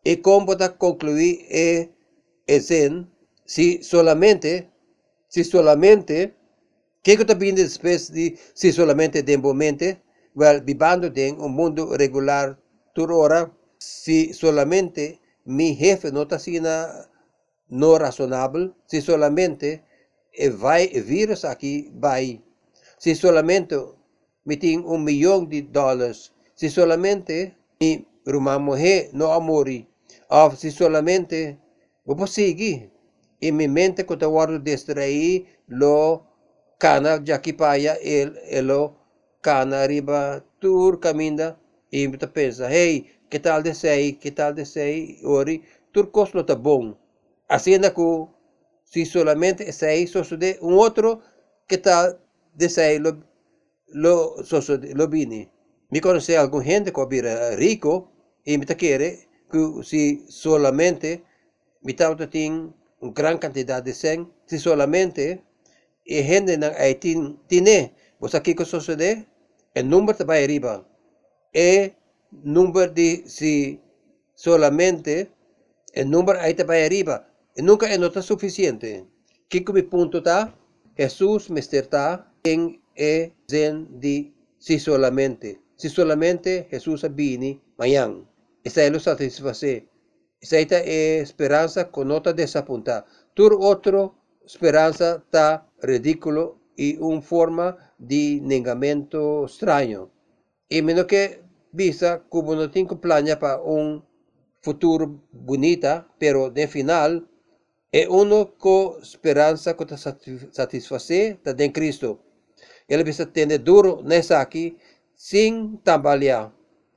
Y 0.03 0.17
como 0.17 0.55
da 0.55 0.69
concluir 0.69 1.45
é, 1.49 1.89
en 2.47 3.07
si 3.45 3.83
solamente, 3.83 4.69
si 5.27 5.43
solamente, 5.43 6.33
que 7.03 7.13
está 7.13 7.33
vindo 7.33 7.61
después 7.61 8.11
de 8.11 8.37
si 8.53 8.71
solamente 8.71 9.23
de 9.23 9.37
momento, 9.37 9.85
well, 10.35 10.61
vivando 10.61 11.11
en 11.15 11.39
un 11.39 11.53
mundo 11.53 11.95
regular, 11.97 12.59
toda 12.93 13.15
hora, 13.15 13.51
si 13.77 14.33
solamente 14.33 15.19
mi 15.45 15.75
jefe 15.75 16.11
no 16.11 16.23
está 16.23 16.37
siendo 16.37 16.69
no 17.69 17.97
razonable, 17.97 18.73
si 18.85 19.01
solamente 19.01 19.83
vai 20.59 20.87
virus 20.87 21.43
aquí, 21.45 21.89
vai, 21.93 22.43
si 22.97 23.15
solamente 23.15 23.75
me 24.43 24.57
tem 24.57 24.79
um 24.79 24.97
milhão 24.97 25.45
de 25.45 25.61
dólares. 25.61 26.33
Se 26.55 26.69
solamente 26.69 27.55
mi 27.79 28.07
rumah 28.25 28.59
mujer 28.59 29.09
no 29.13 29.31
amori, 29.31 29.87
ou 30.29 30.51
se 30.55 30.71
solamente 30.71 31.57
vou 32.05 32.27
seguir 32.27 32.91
e 33.39 33.51
mi 33.51 33.67
mente 33.67 34.05
que 34.05 34.15
guardo 34.15 34.59
distrair 34.59 35.45
lo 35.67 36.30
cana 36.81 37.21
jaquipaya 37.27 37.93
el 38.01 38.29
elo 38.49 38.81
cana 39.45 39.83
arriba 39.83 40.43
tur 40.59 40.99
caminda 40.99 41.47
e 41.91 42.07
me 42.07 42.17
pensa, 42.17 42.65
hey, 42.71 42.93
que 43.29 43.39
tal 43.39 43.61
de 43.63 43.73
sei, 43.75 44.13
que 44.13 44.31
tal 44.31 44.55
de 44.55 44.65
sei, 44.65 45.19
ori, 45.23 45.61
tur 45.91 46.09
coslo 46.11 46.43
tá 46.43 46.55
bom. 46.55 46.97
Na 47.49 47.59
que 47.97 48.27
se 48.91 49.05
solamente 49.05 49.71
sei, 49.71 50.07
só 50.07 50.21
de 50.43 50.57
um 50.61 50.75
outro 50.85 51.21
que 51.67 51.77
tal 51.77 52.19
de 52.59 52.67
sei 52.69 52.97
lo 52.97 53.11
lo, 53.93 54.43
so, 54.43 54.59
lo 54.99 55.07
vini. 55.07 55.49
Mi 55.91 55.99
conoce 55.99 56.37
algún 56.37 56.63
gente 56.63 56.91
que 56.93 57.17
era 57.17 57.55
rico 57.55 58.09
y 58.45 58.57
me 58.57 58.65
quiere 58.65 59.27
que 59.51 59.83
si 59.83 60.25
solamente 60.29 61.23
tauta 61.97 62.29
tiene 62.29 62.73
una 63.01 63.13
gran 63.13 63.37
cantidad 63.37 63.83
de 63.83 63.93
sen, 63.93 64.31
si 64.45 64.57
solamente 64.57 65.43
y 66.05 66.23
gente 66.23 66.53
en 66.53 66.63
Haití 66.63 67.37
tiene, 67.47 67.93
pues 68.19 68.35
aquí 68.35 68.55
que 68.55 68.65
sucede, 68.65 69.27
el 69.73 69.89
número 69.89 70.17
te 70.17 70.23
va 70.23 70.35
arriba. 70.35 70.87
El 71.53 71.95
número 72.31 72.91
de 72.91 73.23
si 73.25 73.81
solamente 74.35 75.31
el 75.93 76.09
número 76.09 76.39
ahí 76.39 76.53
te 76.53 76.63
va 76.63 76.75
arriba. 76.75 77.27
Nunca 77.57 77.91
es 77.91 77.99
nota 77.99 78.21
suficiente. 78.21 79.05
¿Qué 79.49 79.63
mi 79.73 79.81
punto 79.81 80.19
está? 80.19 80.55
Jesús 80.95 81.49
me 81.49 81.59
está 81.59 82.31
en 82.43 82.81
e 82.95 83.33
zen 83.49 83.99
di 83.99 84.33
si 84.57 84.79
solamente. 84.79 85.59
Si 85.75 85.89
solamente 85.89 86.67
Jesús 86.69 87.05
vini 87.13 87.61
mañana. 87.77 88.23
Esa 88.63 88.83
es 88.83 88.91
lo 88.91 88.99
satisface. 88.99 89.87
Esa 90.39 90.59
es 90.59 90.71
esperanza 91.23 91.89
con 91.89 92.07
nota 92.07 92.33
desapuntada. 92.33 93.05
Tur 93.33 93.57
otro 93.59 94.15
esperanza 94.45 95.23
ta 95.29 95.67
ridículo 95.81 96.59
y 96.75 96.97
un 96.97 97.21
forma 97.21 97.93
de 97.97 98.39
negamiento 98.41 99.45
extraño. 99.45 100.09
Y 100.69 100.81
menos 100.81 101.05
que 101.05 101.41
visa 101.71 102.23
como 102.29 102.55
no 102.55 102.69
tengo 102.71 102.99
planes 102.99 103.35
para 103.37 103.61
un 103.61 104.05
futuro 104.61 105.21
bonita, 105.31 106.07
pero 106.19 106.49
de 106.49 106.67
final 106.67 107.27
es 107.91 108.07
uno 108.07 108.55
con 108.57 109.01
esperanza 109.01 109.75
que 109.75 109.85
te 109.85 109.97
satisface 109.97 111.39
en 111.45 111.71
Cristo. 111.71 112.19
Ele 112.87 113.03
precisa 113.03 113.25
ter 113.25 113.57
duro 113.59 114.01
nessa 114.03 114.41
aqui, 114.41 114.77
sem 115.15 115.77
tambalear. 115.83 116.53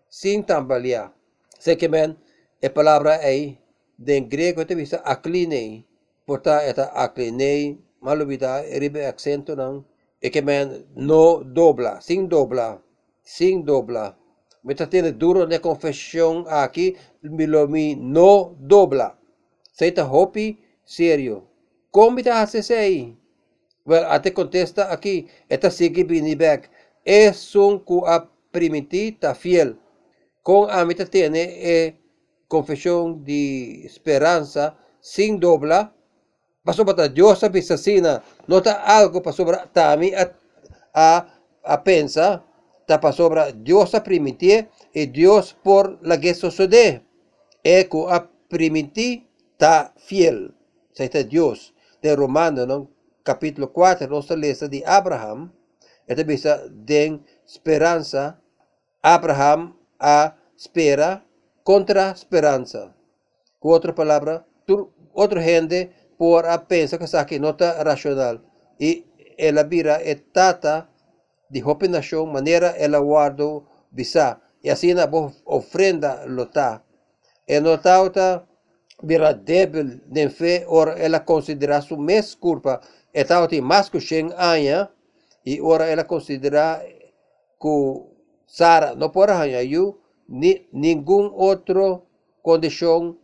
Sem 0.09 0.43
tambalear. 0.43 1.13
Sei 1.59 1.77
que 1.77 1.87
a 1.87 2.71
palavra 2.71 3.17
aí, 3.17 3.59
de 3.99 4.21
grego, 4.21 4.61
você 4.63 4.75
precisa 4.75 5.03
aclinei. 5.05 5.87
Portanto, 6.27 6.63
esta 6.63 6.85
aclinei, 6.87 7.79
malubida, 8.05 8.63
ribe 8.79 9.05
acento 9.07 9.57
não. 9.57 9.85
E 10.23 10.31
que 10.31 10.43
men, 10.43 10.87
no 10.95 11.43
dobla, 11.43 12.01
sem 12.01 12.27
dobla. 12.27 12.83
Sem 13.23 13.63
dobla. 13.63 14.17
Mas 14.63 14.77
tendo 14.89 15.13
duro 15.13 15.47
na 15.47 15.59
confissão 15.59 16.45
aqui, 16.49 16.97
me 17.23 17.47
no 17.97 18.55
dobla. 18.59 19.19
Seita 19.73 20.05
hopi, 20.05 20.59
sério. 20.85 21.43
Como 21.91 22.19
está 22.19 22.43
a 22.43 22.47
ser 22.47 22.75
aí? 22.75 23.17
Well, 23.87 24.07
ate 24.07 24.31
contesta 24.33 24.93
aquí, 24.93 25.29
esta 25.49 25.71
sigue 25.71 26.05
back. 26.37 26.71
Es 27.05 27.55
un 27.55 27.83
a 28.07 28.31
primiti 28.51 29.13
ta 29.13 29.35
fiel. 29.35 29.79
Con 30.43 30.71
amita 30.71 31.05
tiene 31.05 31.43
e 31.43 31.99
confesión 32.49 33.25
de 33.25 33.85
esperanza 33.85 34.79
sin 35.01 35.39
dobla, 35.39 35.95
pasó 36.65 36.85
para 36.85 37.09
Dios 37.09 37.45
a 37.45 37.53
pisacina, 37.53 38.23
nota 38.47 38.83
algo 38.83 39.23
pasó 39.23 39.45
para 39.45 39.67
tami 39.67 40.13
a, 40.15 40.33
a, 40.95 41.27
a 41.63 41.85
pensar, 41.85 42.43
ta 42.87 43.01
pasó 43.01 43.29
para 43.29 43.53
Dios 43.53 43.95
a 43.95 44.03
permitir 44.03 44.69
y 44.93 45.07
Dios 45.07 45.55
por 45.63 45.99
la 46.03 46.19
que 46.19 46.35
sucede. 46.35 47.05
Eco 47.63 48.11
a 48.11 48.29
permitir 48.49 49.27
ta 49.57 49.93
fiel. 49.97 50.55
Está 50.95 51.23
Dios 51.23 51.75
de 52.03 52.15
Romano, 52.15 52.67
¿no? 52.67 52.95
capítulo 53.25 53.73
4, 53.73 54.07
nos 54.09 54.31
lesa 54.31 54.69
de 54.69 54.85
Abraham, 54.87 55.51
esta 56.07 56.23
bisa 56.23 56.63
de 56.69 57.19
esperanza, 57.47 58.39
Abraham 59.03 59.75
a 59.99 60.37
espera 60.57 61.25
contra 61.65 62.11
esperanza. 62.11 62.95
Com 63.59 63.71
outra 63.71 63.95
palavra, 63.95 64.45
outra 65.15 65.41
gente 65.41 65.91
por 66.19 66.47
a 66.47 66.59
pensa 66.59 66.99
que 66.99 67.07
sabe 67.07 67.39
nota 67.39 67.83
racional. 67.83 68.41
E 68.81 69.05
ela 69.39 69.65
vira 69.65 70.03
etata 70.03 70.89
de 71.51 71.63
nação 71.89 72.27
maneira 72.27 72.75
ela 72.77 73.01
guardo 73.01 73.67
bisa. 73.91 74.41
E 74.63 74.71
assim 74.71 74.95
na 74.95 75.09
ofrenda 75.45 76.25
lota. 76.27 76.83
E 77.47 77.61
nota 77.61 78.01
outra 78.01 78.47
vira 79.03 79.35
débil 79.35 80.01
de 80.07 80.29
fé, 80.31 80.65
ora 80.67 80.93
ela 80.93 81.21
considera 81.21 81.81
sua 81.81 81.99
mes 81.99 82.35
culpa. 82.35 82.81
E 83.13 83.25
tal 83.25 83.47
tem 83.47 83.61
mais 83.61 83.89
que 83.89 84.01
100 84.01 84.33
anos, 84.37 84.89
e 85.45 85.61
ora 85.61 85.87
ela 85.87 86.05
considera 86.05 86.83
que 87.61 88.03
Sara 88.47 88.95
não 88.95 89.11
pode 89.11 89.33
arranjar 89.33 89.65
ni, 90.29 90.69
ningún 90.73 91.33
otro 91.35 92.07
condición 92.43 93.19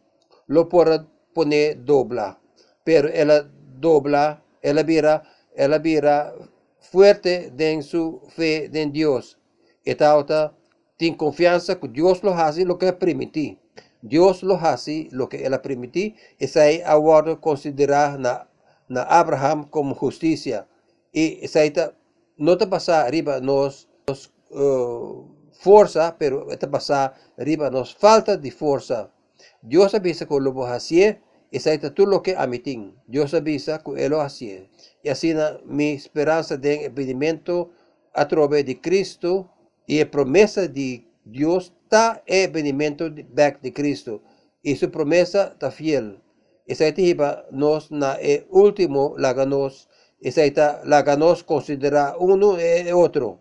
lo 0.47 0.69
puede 0.69 1.07
poner 1.35 1.85
dobla. 1.85 2.40
Pero 2.85 3.09
ella 3.09 3.49
dobla, 3.79 4.43
ella 4.63 4.83
vira, 4.83 5.23
ella 5.55 5.79
vira 5.79 6.35
fuerte 6.79 7.53
en 7.59 7.83
su 7.83 8.21
fe 8.29 8.71
en 8.73 8.93
Dios. 8.93 9.39
Esta 9.85 10.17
otra 10.17 10.55
tiene 10.97 11.17
confianza 11.17 11.79
que 11.79 11.89
Dios 11.89 12.23
lo 12.23 12.35
hace 12.35 12.65
lo 12.65 12.79
que 12.79 12.93
permití. 12.93 13.59
Dios 14.03 14.43
lo 14.43 14.55
hace 14.55 15.09
lo 15.11 15.29
que 15.29 15.45
él 15.45 15.61
permití. 15.61 16.17
Y 16.39 16.59
ahí 16.59 16.83
ahora 16.85 17.37
considera 17.37 18.17
na, 18.19 18.47
Abraham 19.03 19.69
como 19.69 19.95
justicia. 19.95 20.67
Y 21.13 21.45
esa 21.45 21.61
no 22.37 22.57
te 22.57 22.67
pasa 22.67 23.05
arriba 23.05 23.41
nos, 23.41 23.89
nos 24.07 24.33
uh, 24.51 25.25
força, 25.53 26.17
pero 26.19 26.51
esta 26.51 26.71
pasa 26.71 27.15
arriba 27.39 27.71
nos 27.71 27.95
falta 27.95 28.37
de 28.37 28.51
força. 28.51 29.11
Dios 29.63 29.95
avisa 29.95 30.27
que 30.27 30.41
lo 30.41 30.65
hacer, 30.67 30.71
esa 30.71 31.11
es 31.11 31.19
todo 31.19 31.21
lo 31.21 31.30
que 31.51 32.37
amitin. 32.37 32.95
Dios 33.07 33.35
avisa 33.35 33.83
que 33.83 34.05
él 34.05 34.11
lo 34.11 34.21
hace. 34.21 34.69
Y 35.03 35.09
así 35.09 35.35
mi 35.65 35.91
esperanza 35.91 36.57
de 36.57 36.85
impedimento 36.87 37.71
a 38.15 38.27
través 38.27 38.65
de 38.67 38.81
Cristo 38.81 39.51
y 39.87 39.99
la 39.99 40.11
promesa 40.11 40.69
de 40.69 41.05
Dios 41.25 41.73
está 41.83 42.23
el 42.27 42.47
impedimento 42.47 43.11
back 43.35 43.61
de 43.61 43.73
Cristo. 43.73 44.23
Y 44.63 44.77
su 44.77 44.91
promesa 44.91 45.51
está 45.53 45.71
fiel. 45.71 46.21
Esa 46.67 46.87
es 46.87 47.17
nos 47.51 47.91
na 47.91 48.15
el 48.15 48.47
último 48.51 49.15
la 49.19 49.33
ganos. 49.33 49.89
Esa 50.21 50.45
es 50.45 50.55
la 50.85 51.03
ganos 51.03 51.43
considera 51.43 52.15
uno 52.19 52.59
y 52.61 52.93
otro 52.93 53.41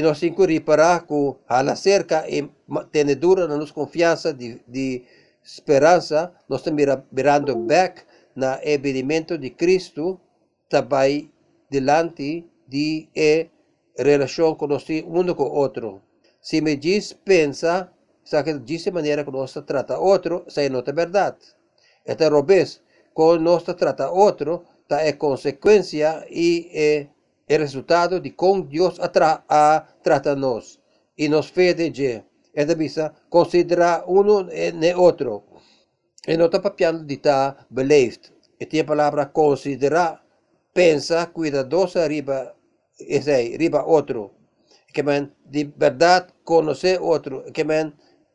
nós 0.00 0.20
para 0.64 1.00
que 1.00 1.34
a 1.46 1.76
cerca 1.76 2.24
e 2.26 2.48
tenedura 2.90 3.46
na 3.46 3.58
nossa 3.58 3.74
confiança 3.74 4.32
de, 4.32 4.58
de 4.66 5.04
esperança, 5.44 6.32
nós 6.48 6.60
estamos 6.60 6.84
mirando 7.10 7.56
back 7.56 8.02
na 8.34 8.60
evidimento 8.62 9.36
de 9.36 9.50
Cristo, 9.50 10.20
também 10.68 11.30
delante 11.70 12.46
de 12.66 13.08
e 13.14 13.48
relação 13.96 14.56
nós 14.68 14.86
um 14.88 15.34
com 15.34 15.42
o 15.44 15.52
outro. 15.52 16.02
Se 16.40 16.60
me 16.60 16.76
diz, 16.76 17.12
pensa, 17.12 17.92
sabe 18.24 18.52
que 18.52 18.58
diz 18.58 18.84
de 18.84 18.90
maneira 18.90 19.24
que 19.24 19.30
nós 19.30 19.52
trata 19.66 19.98
outro, 19.98 20.44
isso 20.46 20.60
não 20.70 20.82
é 20.86 20.92
verdade. 20.92 21.38
Então, 22.06 22.30
robês, 22.30 22.80
quando 23.14 23.42
nós 23.42 23.62
trata 23.62 24.10
outro, 24.10 24.64
tá 24.88 25.00
é 25.02 25.12
consequência 25.12 26.26
e 26.30 26.68
é 26.72 27.06
el 27.48 27.60
resultado 27.60 28.20
de 28.20 28.34
con 28.34 28.68
Dios 28.68 28.98
atra 29.00 29.44
a 29.48 29.86
tratarnos 30.02 30.80
y 31.16 31.28
nos 31.28 31.50
fede 31.50 31.90
de 31.90 32.24
esta 32.54 32.74
missa 32.74 33.14
considera 33.28 34.04
um 34.06 34.48
eh, 34.50 34.72
e 34.72 34.94
outro. 34.94 35.42
E 36.26 36.36
não 36.36 36.46
está 36.46 36.60
papiando 36.60 37.04
de 37.04 37.14
estar 37.14 37.66
believed. 37.70 38.32
E 38.60 38.66
tem 38.66 38.80
a 38.80 38.84
palavra 38.84 39.26
considerar, 39.26 40.22
pensa 40.72 41.26
cuidadosa 41.26 42.06
riba 42.06 42.54
esse 43.00 43.30
aí, 43.30 43.56
riba 43.56 43.82
outro. 43.82 44.30
Que 44.92 45.02
man 45.02 45.30
de 45.46 45.64
verdade 45.76 46.28
conhecer 46.44 47.00
outro, 47.00 47.50
que 47.52 47.64
man 47.64 47.92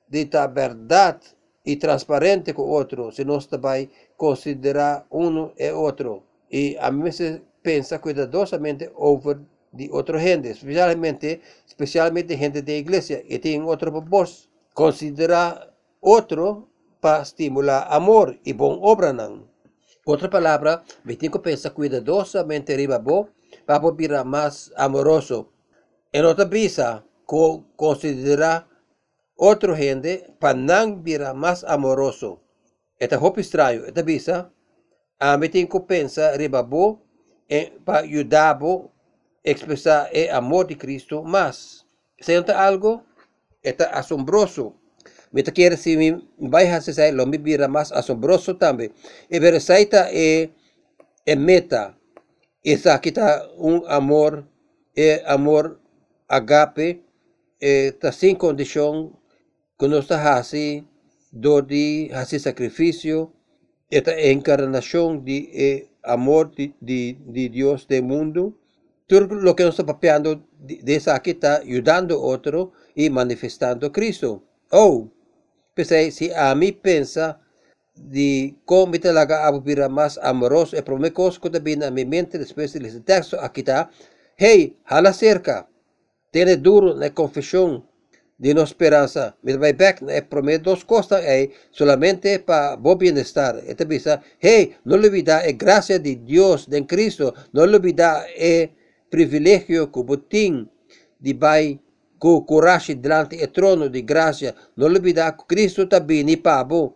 de 0.10 0.24
estar 0.24 0.48
verdade 0.48 1.38
e 1.66 1.76
transparente 1.76 2.54
com 2.54 2.64
outro, 2.64 3.12
se 3.12 3.24
nós 3.24 3.46
também 3.46 3.90
considerar 4.18 5.06
um 5.12 5.52
e 5.58 5.72
outro. 5.72 6.24
E 6.52 6.78
a 6.80 6.90
mim 6.92 7.12
se 7.12 7.42
pensa 7.62 8.00
cuidadosamente 8.00 8.90
over 8.96 9.38
de 9.78 9.90
outra 9.92 10.18
gente, 10.20 10.50
especialmente, 10.50 11.42
especialmente 11.66 12.36
gente 12.36 12.62
da 12.62 12.74
igreja, 12.74 13.24
e 13.30 13.38
tem 13.40 13.62
outro 13.62 13.92
propósito, 13.92 14.50
considerar 14.74 15.70
outro 16.02 16.68
para 17.00 17.22
estimular 17.22 17.88
amor 17.90 18.38
e 18.46 18.54
bom 18.54 18.80
obra 18.82 19.14
não. 19.14 19.48
Outra 20.06 20.30
palavra, 20.30 20.84
me 21.06 21.16
tem 21.16 21.30
que 21.30 21.40
pensar 21.40 21.72
cuidadosamente 21.72 22.76
riba 22.76 22.98
bom, 22.98 23.28
para 23.66 23.92
virar 23.92 24.24
mais 24.24 24.72
amoroso. 24.76 25.50
Em 26.14 26.24
outra 26.24 26.46
visa, 26.46 27.04
considerar 27.76 28.68
outro 29.38 29.76
gente 29.76 30.24
para 30.40 30.58
não 30.58 31.02
virar 31.02 31.34
mais 31.34 31.64
amoroso. 31.64 32.40
Esta 33.00 33.16
é 33.16 33.18
roupa 33.18 33.42
estranho, 33.42 33.86
esta 33.86 34.02
visa, 34.02 34.52
a 35.20 35.38
me 35.38 35.50
tem 35.50 35.68
que 35.68 35.80
pensar 35.82 36.40
riba 36.40 36.64
bom, 36.64 37.00
para 37.86 38.00
ayudar 38.00 38.52
a 38.52 38.54
expressar 39.52 40.10
é 40.12 40.30
amor 40.32 40.68
de 40.68 40.76
Cristo, 40.76 41.24
mas 41.24 41.86
senta 42.22 42.58
algo, 42.58 43.04
é 43.64 43.76
assombroso. 43.92 44.74
Mita 45.32 45.52
quer 45.52 45.78
se 45.78 45.98
me 45.98 46.24
vai 46.40 46.68
fazer 46.68 47.12
lo 47.12 47.26
me 47.28 47.38
vira 47.38 47.68
mais 47.68 47.92
assombroso 47.92 48.56
também. 48.56 48.92
E 49.30 49.40
ver 49.40 49.60
saita 49.62 50.10
é 50.12 50.50
é 51.26 51.36
meta. 51.36 51.96
Essa 52.66 52.94
aqui 52.94 53.12
tá 53.12 53.48
um 53.58 53.86
amor 53.88 54.48
é 54.96 55.24
amor 55.26 55.80
agape 56.28 57.04
é 57.62 57.92
tá 57.92 58.12
sem 58.12 58.36
condição 58.36 59.14
que 59.78 59.88
nós 59.88 60.08
tá 60.08 60.18
dor 61.32 61.62
do 61.62 61.68
de 61.68 62.10
fazer 62.12 62.40
sacrifício 62.40 63.32
esta 63.92 64.14
encarnação 64.32 65.18
de 65.18 65.88
amor 66.04 66.50
de, 66.56 66.74
de, 66.82 67.14
de 67.14 67.50
Deus 67.50 67.86
do 67.86 68.04
mundo 68.04 68.58
Todo 69.08 69.22
lo 69.36 69.56
que 69.56 69.64
nos 69.64 69.74
está 69.74 69.86
papeando 69.86 70.44
de, 70.60 70.80
de 70.84 70.96
esa 70.96 71.16
aquí 71.16 71.32
está 71.32 71.58
ayudando 71.58 72.16
a 72.16 72.20
otro 72.20 72.74
y 72.94 73.10
manifestando 73.10 73.88
a 73.88 73.92
Cristo. 73.92 74.44
Oh, 74.70 75.10
pues 75.74 75.88
si 76.14 76.32
a 76.32 76.54
mí 76.56 76.72
pensa 76.72 77.40
de 77.96 78.56
cómo 78.66 78.88
me 78.88 79.00
la 79.00 79.22
a 79.22 79.90
más 79.90 80.20
amoroso, 80.22 80.76
y 80.78 80.82
primer 80.82 81.14
cosa 81.14 81.40
que 81.42 81.60
viene 81.60 81.86
a 81.86 81.92
mi 81.92 82.06
mente 82.06 82.38
después 82.38 82.74
de 82.74 82.88
ese 82.88 83.00
texto, 83.00 83.40
aquí 83.42 83.62
está, 83.62 83.90
hey, 84.36 84.78
jala 84.86 85.14
cerca, 85.14 85.70
tiene 86.32 86.58
duro 86.58 86.94
la 86.94 87.10
confesión, 87.12 87.88
de 88.38 88.54
no 88.54 88.64
esperança. 88.64 89.36
Mas 89.42 89.58
vai 89.58 89.74
back 89.74 90.04
é 90.08 90.22
prometo 90.22 90.70
dos 90.70 90.84
costas 90.84 91.24
é 91.26 91.50
solamente 91.72 92.40
para 92.40 92.76
bom 92.76 92.96
bem-estar. 92.96 93.58
Esta 93.66 93.86
visa, 93.86 94.22
hey, 94.42 94.76
não 94.86 94.98
olvidar 94.98 95.48
é 95.48 95.52
graça 95.54 95.98
de 96.00 96.16
Deus, 96.16 96.68
de 96.68 96.82
Cristo. 96.84 97.34
Não 97.52 97.64
olvidar 97.64 98.26
é 98.36 98.70
privilégio 99.10 99.88
que 99.88 100.04
botim 100.04 100.68
de 101.20 101.34
vai 101.34 101.80
com 102.20 102.42
coragem 102.42 103.00
diante 103.00 103.38
do 103.38 103.48
trono 103.48 103.90
de 103.90 104.02
graça. 104.02 104.56
Não 104.76 104.88
olvidar 104.88 105.38
que 105.38 105.46
Cristo 105.46 105.88
e 105.92 106.38
pabo. 106.38 106.96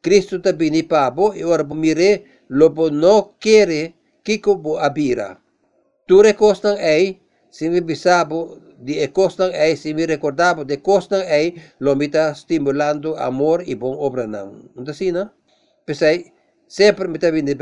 Cristo 0.00 0.40
e 0.44 0.82
pabo. 0.82 1.34
E 1.34 1.44
ora 1.44 1.64
mire, 1.64 2.24
lobo 2.48 2.90
não 2.90 3.34
quer 3.38 3.94
que 4.24 4.38
como 4.38 4.76
abira. 4.76 5.38
Tu 6.06 6.20
recostam 6.20 6.76
é, 6.78 7.16
se 7.50 7.68
me 7.68 7.80
bisabo 7.80 8.58
de 8.82 9.06
costan 9.12 9.54
ay 9.54 9.76
si 9.76 9.94
me 9.94 10.06
recordaba 10.06 10.64
de 10.64 10.82
costan 10.82 11.22
ay 11.28 11.54
lo 11.78 11.94
mita 11.94 12.34
stimulando 12.34 13.14
amor 13.16 13.62
y 13.66 13.74
bon 13.74 13.94
obra 13.98 14.26
nan. 14.26 14.72
Então 14.74 14.90
assim, 14.90 15.12
né? 15.12 15.30
Pensei, 15.86 16.32
sempre 16.66 17.06
me 17.06 17.14
está 17.14 17.30
vindo 17.30 17.54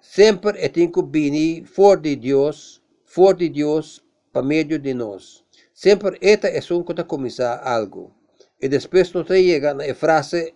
sempre 0.00 0.68
tenho 0.68 1.02
bini 1.02 1.64
for 1.64 2.00
de 2.00 2.14
Deus, 2.16 2.82
for 3.14 3.36
de 3.36 3.48
Deus 3.48 4.02
para 4.32 4.42
meio 4.42 4.76
de 4.76 4.92
nós. 4.92 5.44
Sempre 5.72 6.18
esta 6.20 6.48
é 6.48 6.60
que 6.60 7.04
começar 7.04 7.62
algo. 7.62 8.12
E 8.60 8.68
depois 8.68 9.12
não 9.12 9.22
te 9.22 9.40
chega 9.40 9.72
na 9.72 9.94
frase 9.94 10.52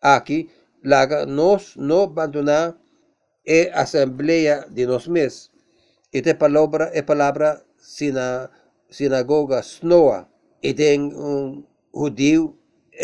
aqui, 0.00 0.48
laga 0.82 1.26
nos 1.26 1.76
no 1.76 2.04
abandonar 2.04 2.74
e 3.44 3.68
asamblea 3.74 4.66
de 4.70 4.86
nos 4.86 5.06
mes. 5.06 5.50
Esta 6.10 6.34
palavra 6.34 6.90
é 6.94 7.02
palavra 7.02 7.62
sina, 7.76 8.50
sinagoga 8.88 9.60
snoa. 9.60 10.26
E 10.62 10.72
tem 10.72 11.12
um 11.14 11.64
judeu 11.94 12.56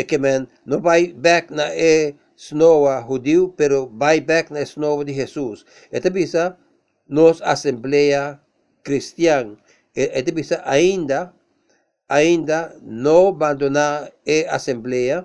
que 0.09 0.16
não 0.64 0.81
vai 0.81 1.12
back 1.12 1.53
na 1.53 1.68
e 1.76 2.14
snoa 2.35 3.05
judeu, 3.07 3.53
pero 3.55 3.93
vai 3.93 4.22
back 4.22 4.51
na 4.51 4.62
snoa 4.62 5.05
de 5.05 5.12
Jesus. 5.12 5.66
Esta 5.93 6.09
bisa 6.09 6.57
nos 7.07 7.43
asamblea 7.43 8.41
cristiana. 8.83 9.57
Esta 9.95 10.33
bisa 10.33 10.62
ainda 10.64 11.33
ainda 12.11 12.76
não 12.83 13.28
abandonar 13.28 14.11
a 14.26 14.57
assembleia, 14.57 15.24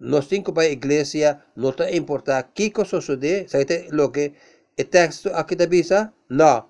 nós 0.00 0.26
temos 0.26 0.50
que 0.50 0.60
a 0.60 0.64
igreja 0.64 1.38
não 1.54 1.70
está 1.70 1.90
importar 1.92 2.42
que 2.54 2.70
coisa 2.70 3.00
sucede, 3.00 3.46
sabe 3.48 3.88
o 3.92 4.10
que 4.10 4.32
o 4.80 4.84
texto 4.84 5.28
aqui 5.28 5.54
está 5.54 5.66
bisa? 5.66 6.12
Não, 6.30 6.64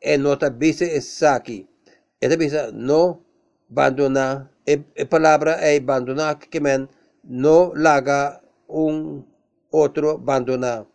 é 0.00 0.16
não 0.16 0.34
está 0.34 0.48
bisa 0.48 0.84
é 0.86 1.00
aqui. 1.34 1.66
Está 2.20 2.36
bisa 2.36 2.70
não 2.72 3.20
abandonar, 3.70 4.48
a 4.64 5.06
palavra 5.06 5.52
é 5.60 5.76
abandonar 5.76 6.38
que 6.38 6.60
men 6.60 6.88
não 7.24 7.72
larga 7.74 8.40
um 8.68 9.24
outro 9.72 10.10
abandonar. 10.10 10.86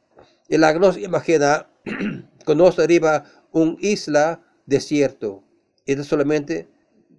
E 0.49 0.57
lá 0.57 0.73
nós 0.79 0.95
imagina 0.95 1.65
que 2.45 2.53
nós 2.55 2.79
arriba 2.79 3.23
uma 3.51 3.75
isla 3.81 4.39
desierto. 4.65 5.43
E 5.85 6.01
solamente 6.03 6.67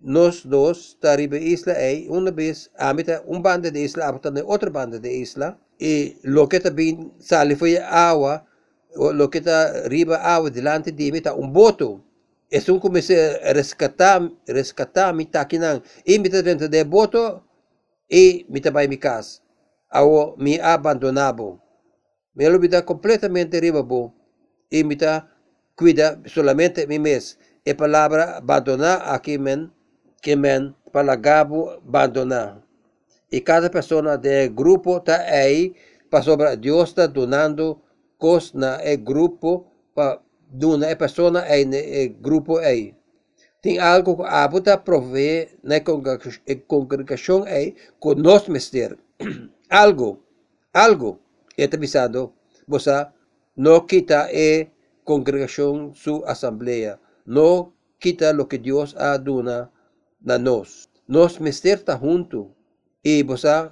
nos 0.01 0.49
dos 0.49 0.99
arriba 1.03 1.39
isla 1.39 1.75
e 1.79 2.07
una 2.09 2.31
vez 2.31 2.71
amita 2.79 3.23
un 3.27 3.43
banda 3.43 3.71
de 3.71 3.81
isla 3.81 4.13
de 4.13 4.43
otra 4.47 4.71
banda 4.71 4.99
de 4.99 5.13
isla 5.15 5.59
y 5.79 6.17
lo 6.23 6.49
que 6.49 6.61
también 6.61 7.13
sale 7.19 7.57
fue 7.57 7.79
agua 7.79 8.47
lo 8.95 9.31
que 9.31 9.39
está 9.39 9.85
arriba 9.85 10.17
agua 10.17 10.51
delante 10.51 10.93
de 10.93 11.13
mí 11.13 11.21
un 11.37 11.53
boto. 11.53 12.05
Es 12.51 12.69
un 12.69 12.79
comecei 12.79 13.17
a 13.17 13.53
rescatar 13.53 14.31
rescatar 14.47 15.15
mi 15.15 15.27
taquinan 15.27 15.83
y 16.05 16.19
mi 16.19 16.29
dentro 16.29 16.69
de 16.69 16.85
boto 16.85 17.45
y 18.09 18.47
mi 18.49 18.61
tabai 18.61 18.87
mi 18.87 18.99
casa. 18.99 19.43
Ao 19.91 20.37
mi 20.37 20.59
abandonabo. 20.59 21.61
Me 22.35 22.47
olvida 22.47 22.85
completamente 22.85 23.57
arriba 23.57 23.85
y 24.71 24.85
mi 24.85 24.97
ta 24.97 25.34
cuida 25.77 26.21
solamente 26.27 26.87
mi 26.87 26.99
mes 26.99 27.39
e 27.65 27.75
palavra 27.75 28.39
abandonar 28.39 29.03
aqui 29.15 29.39
men 29.39 29.71
que 30.23 30.37
men 30.37 30.75
palagabo 30.93 31.71
abandonar. 31.83 32.63
E 33.31 33.41
cada 33.41 33.69
pessoa 33.69 34.17
do 34.17 34.55
grupo 34.55 34.99
está 34.99 35.17
aí 35.17 35.75
para 36.11 36.23
sobre 36.23 36.57
Deus 36.57 36.91
está 36.91 37.07
donando 37.07 37.81
coisas 38.19 38.55
na 38.55 38.81
é 38.81 38.97
grupo 38.97 39.67
para 39.95 40.21
dona 40.49 40.87
é 40.87 40.95
pessoa 40.95 41.43
aí 41.43 41.67
é 41.73 42.09
grupo 42.09 42.59
aí. 42.59 42.95
Tem 43.61 43.79
algo 43.79 44.17
que 44.17 44.23
a 44.23 44.45
abuta 44.45 44.77
prover 44.77 45.57
na 45.63 45.81
congregação 46.69 47.45
aí 47.45 47.75
com 47.99 48.15
nós 48.15 48.47
mestre. 48.47 48.99
algo, 49.71 50.23
algo 50.73 51.19
é 51.57 51.65
avisado. 51.65 52.33
Você 52.69 53.07
não 53.57 53.81
quita 53.81 54.27
a 54.27 54.67
congregação 55.05 55.95
sua 55.95 56.31
assembleia. 56.31 56.99
Não 57.27 57.73
quita 58.01 58.35
o 58.35 58.47
que 58.47 58.59
Deus 58.59 58.95
a 58.97 59.17
dona 59.17 59.71
na 60.21 60.39
nos. 60.39 60.89
Nos 61.07 61.39
mister 61.39 61.79
está 61.79 61.97
junto 61.97 62.51
e 63.05 63.23
você 63.23 63.71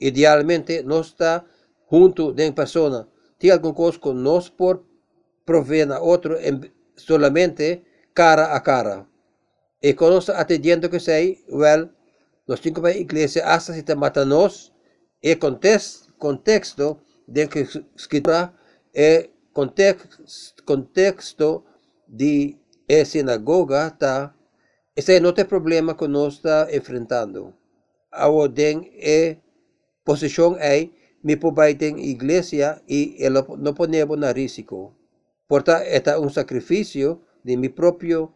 idealmente 0.00 0.82
nós 0.82 1.06
está 1.08 1.44
junto 1.90 2.32
de 2.32 2.52
persona. 2.52 3.08
Alguma 3.52 3.74
coisa 3.74 3.98
que 3.98 4.12
nós 4.12 4.48
por 4.48 4.84
prover 5.44 5.86
na 5.86 6.00
outro 6.00 6.36
solamente 6.96 7.82
cara 8.14 8.54
a 8.54 8.60
cara. 8.60 9.06
E 9.82 9.94
quando 9.94 10.14
nós 10.14 10.28
atendendo 10.30 10.88
que 10.88 10.98
sei, 10.98 11.44
well, 11.50 11.88
que 12.46 12.86
a 12.86 12.90
igreja 12.90 13.44
hasta 13.44 13.72
se 13.72 13.94
mata 13.94 14.24
nós 14.24 14.72
e 15.22 15.36
contexto, 15.36 16.98
de 17.28 17.46
que 17.46 17.66
escritura 17.94 18.52
é 18.94 19.28
contexto, 20.64 21.64
de 22.06 22.56
a 22.88 23.04
sinagoga 23.04 23.86
está 23.88 24.36
ese 24.96 25.20
no 25.20 25.34
es 25.36 25.44
problema 25.44 25.94
que 25.94 26.08
nos 26.08 26.36
está 26.36 26.70
enfrentando. 26.70 27.52
Ahora 28.10 28.52
den 28.52 28.90
e 28.94 29.38
posición 30.04 30.56
ahí, 30.58 30.94
mi 31.22 31.34
en 31.34 31.98
iglesia 31.98 32.82
y 32.86 33.18
no 33.58 33.74
ponemos 33.74 34.16
en 34.16 34.34
riesgo. 34.34 34.96
Por 35.46 35.62
tanto, 35.62 35.84
este 35.86 36.10
es 36.10 36.16
un 36.16 36.30
sacrificio 36.30 37.20
de 37.44 37.58
mi 37.58 37.68
propia 37.68 38.26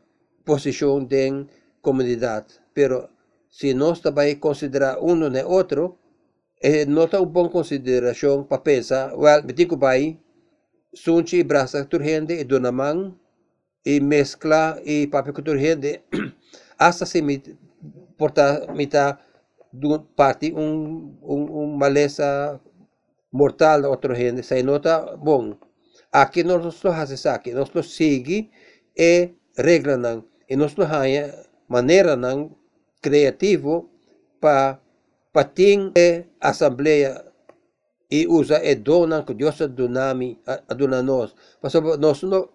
posición 0.45 1.09
en 1.11 1.49
comunidad. 1.81 2.47
Pero 2.75 3.09
si 3.49 3.73
no 3.73 3.93
está 3.93 4.11
a 4.11 4.41
considerar 4.41 4.99
uno 5.01 5.31
ni 5.31 5.41
otro, 5.41 5.99
eh, 6.61 6.85
no 6.87 7.05
está 7.05 7.21
una 7.21 7.31
buena 7.31 7.51
consideración 7.51 8.47
para 8.47 8.63
pensar, 8.63 9.15
well, 9.17 9.43
me 9.45 9.55
digo 9.55 9.79
vai, 9.79 10.21
sunchi 10.93 11.39
y 11.39 11.43
brasa 11.43 11.89
turgente 11.89 12.41
y 12.41 12.45
donaman 12.45 13.19
y 13.85 14.01
mezcla 14.01 14.79
y 14.85 15.07
papel 15.07 15.35
turgente 15.45 16.05
hasta 16.79 17.07
se 17.07 17.23
me 17.23 17.43
porta 18.17 18.67
mita 18.75 19.21
parte 20.17 20.53
um, 20.53 21.17
um, 21.23 21.63
um 21.63 21.77
maleza 21.77 22.61
mortal 23.33 23.83
da 23.83 23.89
outra 23.89 24.15
gente, 24.15 24.43
se 24.43 24.63
nota 24.63 25.17
bom. 25.17 25.57
Aqui 26.13 26.43
nós 26.43 26.63
não 26.63 26.73
fazemos 26.73 27.27
aqui, 27.27 27.53
nós 27.53 27.73
não 27.73 27.83
sigue 27.83 28.51
e 28.97 29.31
regra 29.57 29.97
e 30.49 30.57
nós 30.57 30.75
não 30.75 30.87
hanya 30.87 31.33
maneira 31.69 32.17
não 32.17 32.57
criativo 33.01 33.89
para 34.41 34.81
para 35.33 35.49
assembleia 36.41 37.25
e 38.11 38.27
usa 38.27 38.61
e 38.65 38.75
dona 38.75 39.23
que 39.23 39.35
Deus 39.35 39.61
a 39.61 39.67
dona 40.75 41.03
nós. 41.03 41.35
Mas 41.63 41.73
nós 41.99 42.23
não 42.23 42.49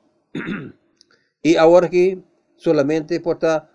e 1.44 1.58
agora 1.58 1.88
que 1.88 2.18
solamente 2.58 3.20
porta 3.20 3.70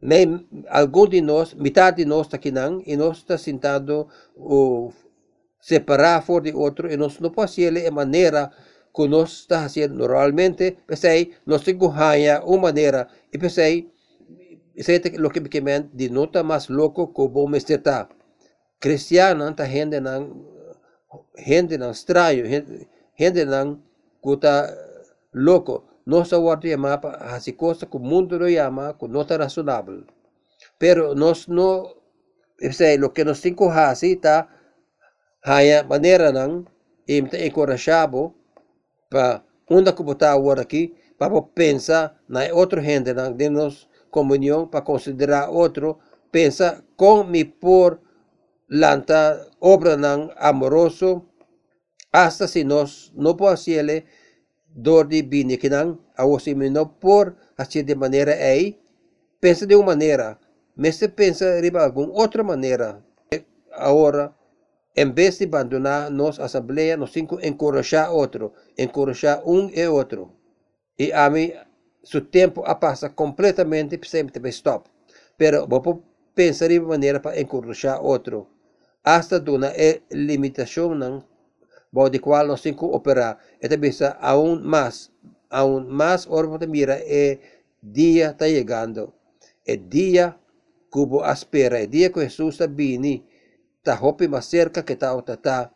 may 0.00 0.26
algum 0.68 1.06
de 1.06 1.20
nós, 1.20 1.54
metade 1.54 1.98
de 1.98 2.04
nós 2.04 2.26
está 2.26 2.36
aqui 2.36 2.50
não, 2.50 2.82
e 2.86 2.96
nós 2.96 3.18
está 3.18 3.38
sentado 3.38 4.08
o 4.34 4.90
separar 5.60 6.22
fora 6.22 6.44
de 6.44 6.52
outro, 6.52 6.90
e 6.90 6.96
nós 6.96 7.20
não 7.20 7.30
fazer 7.32 7.70
de 7.72 7.90
maneira 7.90 8.50
que 8.94 9.06
nós 9.06 9.30
está 9.30 9.62
fazendo 9.62 9.94
normalmente, 9.94 10.76
pensei, 10.86 11.34
nós 11.46 11.62
temos 11.62 11.94
que 11.94 12.40
uma 12.44 12.62
maneira, 12.62 13.06
e 13.32 13.38
pensei, 13.38 13.88
isso 14.74 14.90
é 14.90 14.96
o 14.96 15.30
que 15.30 15.40
me 15.40 15.48
de 15.94 16.08
nota 16.08 16.42
mais 16.42 16.66
louco 16.68 17.12
que 17.14 17.20
o 17.20 17.28
bom 17.28 17.46
mestre 17.46 17.76
está. 17.76 18.08
Cristiano 18.80 19.48
está 19.50 19.66
gente 19.66 20.00
não, 20.00 20.20
estranho, 21.90 22.46
gente 23.18 23.44
não 23.44 23.82
que 24.22 24.30
está 24.34 24.72
louco, 25.34 25.84
nossa 26.06 26.38
ordem 26.38 26.76
mapa 26.76 27.10
hasi 27.20 27.52
coisa 27.52 27.86
que 27.86 27.98
mundo 27.98 28.38
lo 28.38 28.48
llama 28.48 28.94
que 28.94 29.08
não 29.08 29.22
está 29.22 29.36
razonável. 29.36 30.04
Pero 30.78 31.14
nós 31.14 31.46
não, 31.48 31.94
sei, 32.72 32.96
lo 32.96 33.10
que 33.10 33.24
temos 33.24 33.40
que 33.40 33.54
fazer 33.54 34.12
está 34.12 34.48
haya 35.44 35.82
maneira 35.84 36.32
não, 36.32 36.64
e 37.06 37.20
me 37.20 37.28
encorajado 37.46 38.34
para 39.10 39.42
onde 39.68 39.92
que 39.92 40.02
botar 40.02 40.32
agora 40.32 40.62
aqui, 40.62 40.94
para 41.18 41.42
pensar 41.42 42.20
na 42.28 42.52
outra 42.52 42.80
gente 42.80 43.12
não, 43.12 43.32
de 43.32 43.48
nos 43.48 43.88
comunhão, 44.10 44.66
para 44.66 44.82
considerar 44.82 45.50
outro, 45.50 45.98
pensa 46.30 46.84
com 46.96 47.24
me 47.24 47.44
por 47.44 48.00
lanta 48.80 49.20
obra 49.60 49.96
não 49.96 50.30
amoroso, 50.36 51.10
hasta 52.10 52.48
se 52.48 52.64
nós 52.64 53.12
não 53.14 53.36
podemos 53.36 54.04
dordi 54.74 55.22
bini 55.22 55.56
kinang 55.58 55.98
awosimino 56.16 56.86
por 56.98 57.36
hacer 57.58 57.84
de 57.84 57.94
maneira 57.94 58.32
aí 58.32 58.80
pensa 59.38 59.66
de 59.66 59.74
uma 59.76 59.92
maneira 59.92 60.38
mas 60.74 60.96
se 60.96 61.08
pensa 61.08 61.60
de 61.60 61.70
alguma 61.76 62.10
outra 62.14 62.42
maneira 62.42 63.04
agora 63.72 64.34
em 64.96 65.12
vez 65.12 65.36
de 65.36 65.44
abandonar 65.44 66.10
nos 66.10 66.40
assembleia 66.40 66.96
nós 66.96 67.12
temos 67.12 67.38
que 67.38 67.46
encorajar 67.46 68.10
outro 68.10 68.54
encorajar 68.78 69.42
um 69.46 69.68
e 69.68 69.86
outro 69.86 70.32
e 70.98 71.12
a 71.12 71.28
mim 71.28 71.52
su 72.02 72.20
tempo 72.20 72.62
a 72.66 72.74
passa 72.74 73.10
completamente 73.10 73.98
sempre 74.08 74.48
stop. 74.50 74.90
Pero 75.36 75.66
vou 75.66 76.02
pensar 76.34 76.68
de 76.68 76.80
maneira 76.80 77.20
para 77.20 77.40
encorajar 77.40 78.02
outro 78.02 78.48
hasta 79.02 79.42
limitação 80.10 80.94
não 80.94 81.24
de 82.10 82.18
cual 82.18 82.46
nos 82.46 82.62
cinco 82.62 82.86
operar. 82.86 83.38
Esta 83.60 83.76
bisa 83.76 84.10
aún 84.20 84.64
más, 84.64 85.12
aún 85.50 85.88
más 85.88 86.26
orbo 86.26 86.58
mira, 86.66 86.96
el 86.96 87.40
día 87.82 88.30
está 88.30 88.48
llegando. 88.48 89.14
El 89.64 89.88
día 89.88 90.38
cubo 90.90 91.24
espera, 91.24 91.80
el 91.80 91.90
día 91.90 92.12
que 92.12 92.22
Jesús 92.22 92.54
está 92.54 92.66
vini, 92.66 93.26
está 93.76 93.98
hopi 94.00 94.28
más 94.28 94.46
cerca 94.46 94.84
que 94.84 94.94
está 94.94 95.16
está 95.26 95.72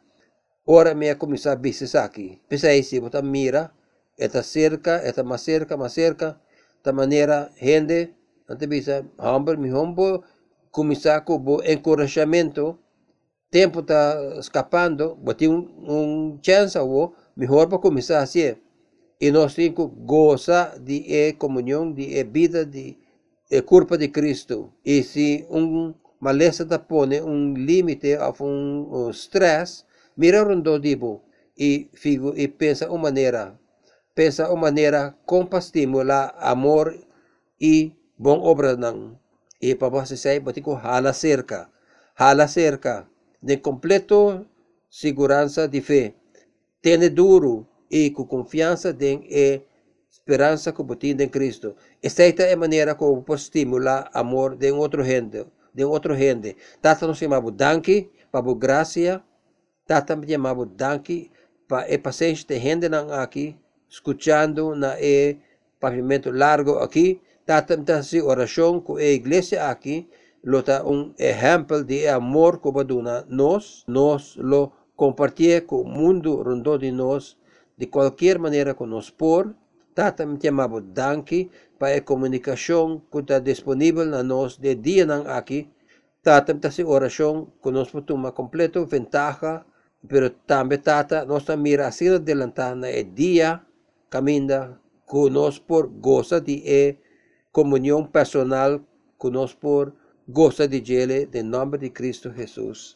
ora 0.66 0.94
me 0.94 1.14
começar 1.16 1.52
a 1.52 1.56
bici 1.56 1.84
aqui. 1.96 2.42
Pensa 2.48 2.68
aí, 2.68 2.82
se 2.82 2.98
você 2.98 3.22
mira, 3.22 3.72
está 4.18 4.42
cerca, 4.42 5.00
está 5.06 5.22
mais 5.22 5.42
cerca, 5.42 5.76
mais 5.76 5.92
cerca, 5.92 6.40
da 6.82 6.92
maneira, 6.92 7.50
gente, 7.56 8.14
ante 8.48 8.66
bisa, 8.66 9.04
humble, 9.18 9.56
me 9.56 9.72
humble, 9.72 10.22
começar 10.72 11.20
com 11.20 11.36
o 11.36 11.62
encorajamento, 11.64 12.78
tempo 13.56 13.80
está 13.80 14.36
escapando, 14.38 15.14
botar 15.14 15.48
um, 15.48 15.64
um 15.88 16.38
chance, 16.42 16.76
ou 16.78 17.14
melhor 17.34 17.66
para 17.66 17.78
começar 17.78 18.18
assim. 18.18 18.54
E 19.18 19.30
nós 19.30 19.54
temos 19.54 19.76
que 19.76 19.96
gozar 20.04 20.78
de 20.78 20.98
é, 21.10 21.32
comunhão, 21.32 21.90
de 21.90 22.18
é, 22.18 22.22
vida, 22.22 22.66
de 22.66 22.98
é, 23.50 23.62
corpo 23.62 23.96
de 23.96 24.08
Cristo. 24.08 24.70
E 24.84 25.02
se 25.02 25.46
um 25.48 25.94
maleza 26.20 26.66
te 26.66 26.78
põe 26.78 27.22
um 27.22 27.54
limite, 27.54 28.14
ou 28.18 28.46
um, 28.46 29.06
um 29.06 29.10
stress, 29.10 29.86
mira 30.14 30.42
rondo 30.42 30.78
tipo 30.78 31.22
e 31.56 31.88
figo 31.94 32.34
e 32.36 32.48
pensa 32.48 32.90
uma 32.90 33.04
maneira 33.04 33.58
pensa 34.14 34.50
uma 34.50 34.68
maneira 34.68 35.14
como 35.24 35.48
estimular 35.56 36.34
amor 36.38 36.94
e 37.58 37.92
bom 38.18 38.38
obra 38.40 38.76
não 38.76 39.18
e 39.60 39.74
para 39.74 39.88
você 39.88 40.16
sair 40.16 40.40
botico 40.40 40.74
hala 40.74 41.12
cerca 41.14 41.70
hala 42.14 42.46
cerca 42.48 43.06
de 43.42 43.56
completo 43.58 44.46
segurança 44.90 45.68
de 45.68 45.80
fé. 45.80 46.14
Tene 46.80 47.08
duro 47.08 47.66
e 47.90 48.10
com 48.10 48.24
confiança 48.24 48.92
de 48.92 49.20
e 49.28 49.60
esperança 50.10 50.72
botin 50.72 51.16
em 51.20 51.28
Cristo. 51.28 51.76
Esta 52.02 52.22
é 52.22 52.52
a 52.52 52.56
maneira 52.56 52.94
como 52.94 53.22
pode 53.22 53.42
estimular 53.42 54.10
amor 54.12 54.56
de 54.56 54.70
outro 54.72 55.02
gente 55.04 55.46
de 55.76 55.84
outro 55.84 56.16
gente. 56.16 56.56
Tata 56.80 57.06
não 57.06 57.14
se 57.14 57.20
chama 57.20 57.38
danke 57.52 58.10
para 58.32 58.54
graça 58.54 59.22
Tata 59.86 60.16
me 60.16 60.26
chamava 60.26 60.66
Danke 60.66 61.30
para 61.68 61.88
e 61.92 61.98
paciente 61.98 62.44
de 62.46 62.58
gente 62.58 62.86
aqui, 63.12 63.54
escutando 63.88 64.74
na 64.74 65.00
e 65.00 65.36
pavimento 65.78 66.30
largo 66.30 66.78
aqui. 66.78 67.20
Tata 67.44 67.76
me 67.76 68.22
oração 68.22 68.80
com 68.80 68.96
a 68.96 69.04
igreja 69.04 69.70
aqui, 69.70 70.08
lota 70.44 70.84
um 70.84 71.12
exemplo 71.18 71.84
de 71.84 72.08
amor 72.08 72.60
que 72.60 72.70
baduna 72.70 73.24
nós, 73.28 73.84
nós 73.86 74.36
lo 74.36 74.72
compartir 74.94 75.66
com 75.66 75.82
o 75.82 75.88
mundo 75.88 76.42
rondo 76.42 76.78
de 76.78 76.90
nós, 76.90 77.36
de 77.76 77.86
qualquer 77.86 78.38
maneira 78.38 78.74
que 78.74 78.86
nós 78.86 79.10
por. 79.10 79.54
Tata 79.94 80.26
me 80.26 80.38
chamava 80.40 80.80
Danke 80.80 81.50
para 81.78 81.96
a 81.96 82.00
comunicação 82.00 83.02
que 83.10 83.18
está 83.18 83.38
disponível 83.38 84.04
na 84.04 84.22
nós 84.22 84.56
de 84.58 84.74
dia 84.74 85.06
não 85.06 85.26
aqui. 85.26 85.70
Tata 86.22 86.52
me 86.54 86.70
se 86.70 86.84
oração 86.84 87.48
que 87.62 87.70
nós 87.70 87.90
podemos 87.90 88.32
completo 88.32 88.84
ventaja 88.86 89.64
pero 90.08 90.32
también 90.32 90.82
tata 90.82 91.24
nossa 91.24 91.56
mira 91.56 91.86
assim 91.88 92.08
adelantando 92.08 92.86
é 92.86 93.02
dia 93.02 93.62
caminha 94.08 94.78
conosco 95.04 95.64
por 95.66 95.86
goza 95.88 96.40
de 96.40 96.98
comunhão 97.52 98.04
personal 98.04 98.80
conosco 99.18 99.60
por 99.60 99.92
goza 100.28 100.68
de 100.68 100.92
ele, 100.92 101.28
em 101.34 101.42
nome 101.42 101.78
de 101.78 101.90
Cristo 101.90 102.32
Jesus. 102.32 102.94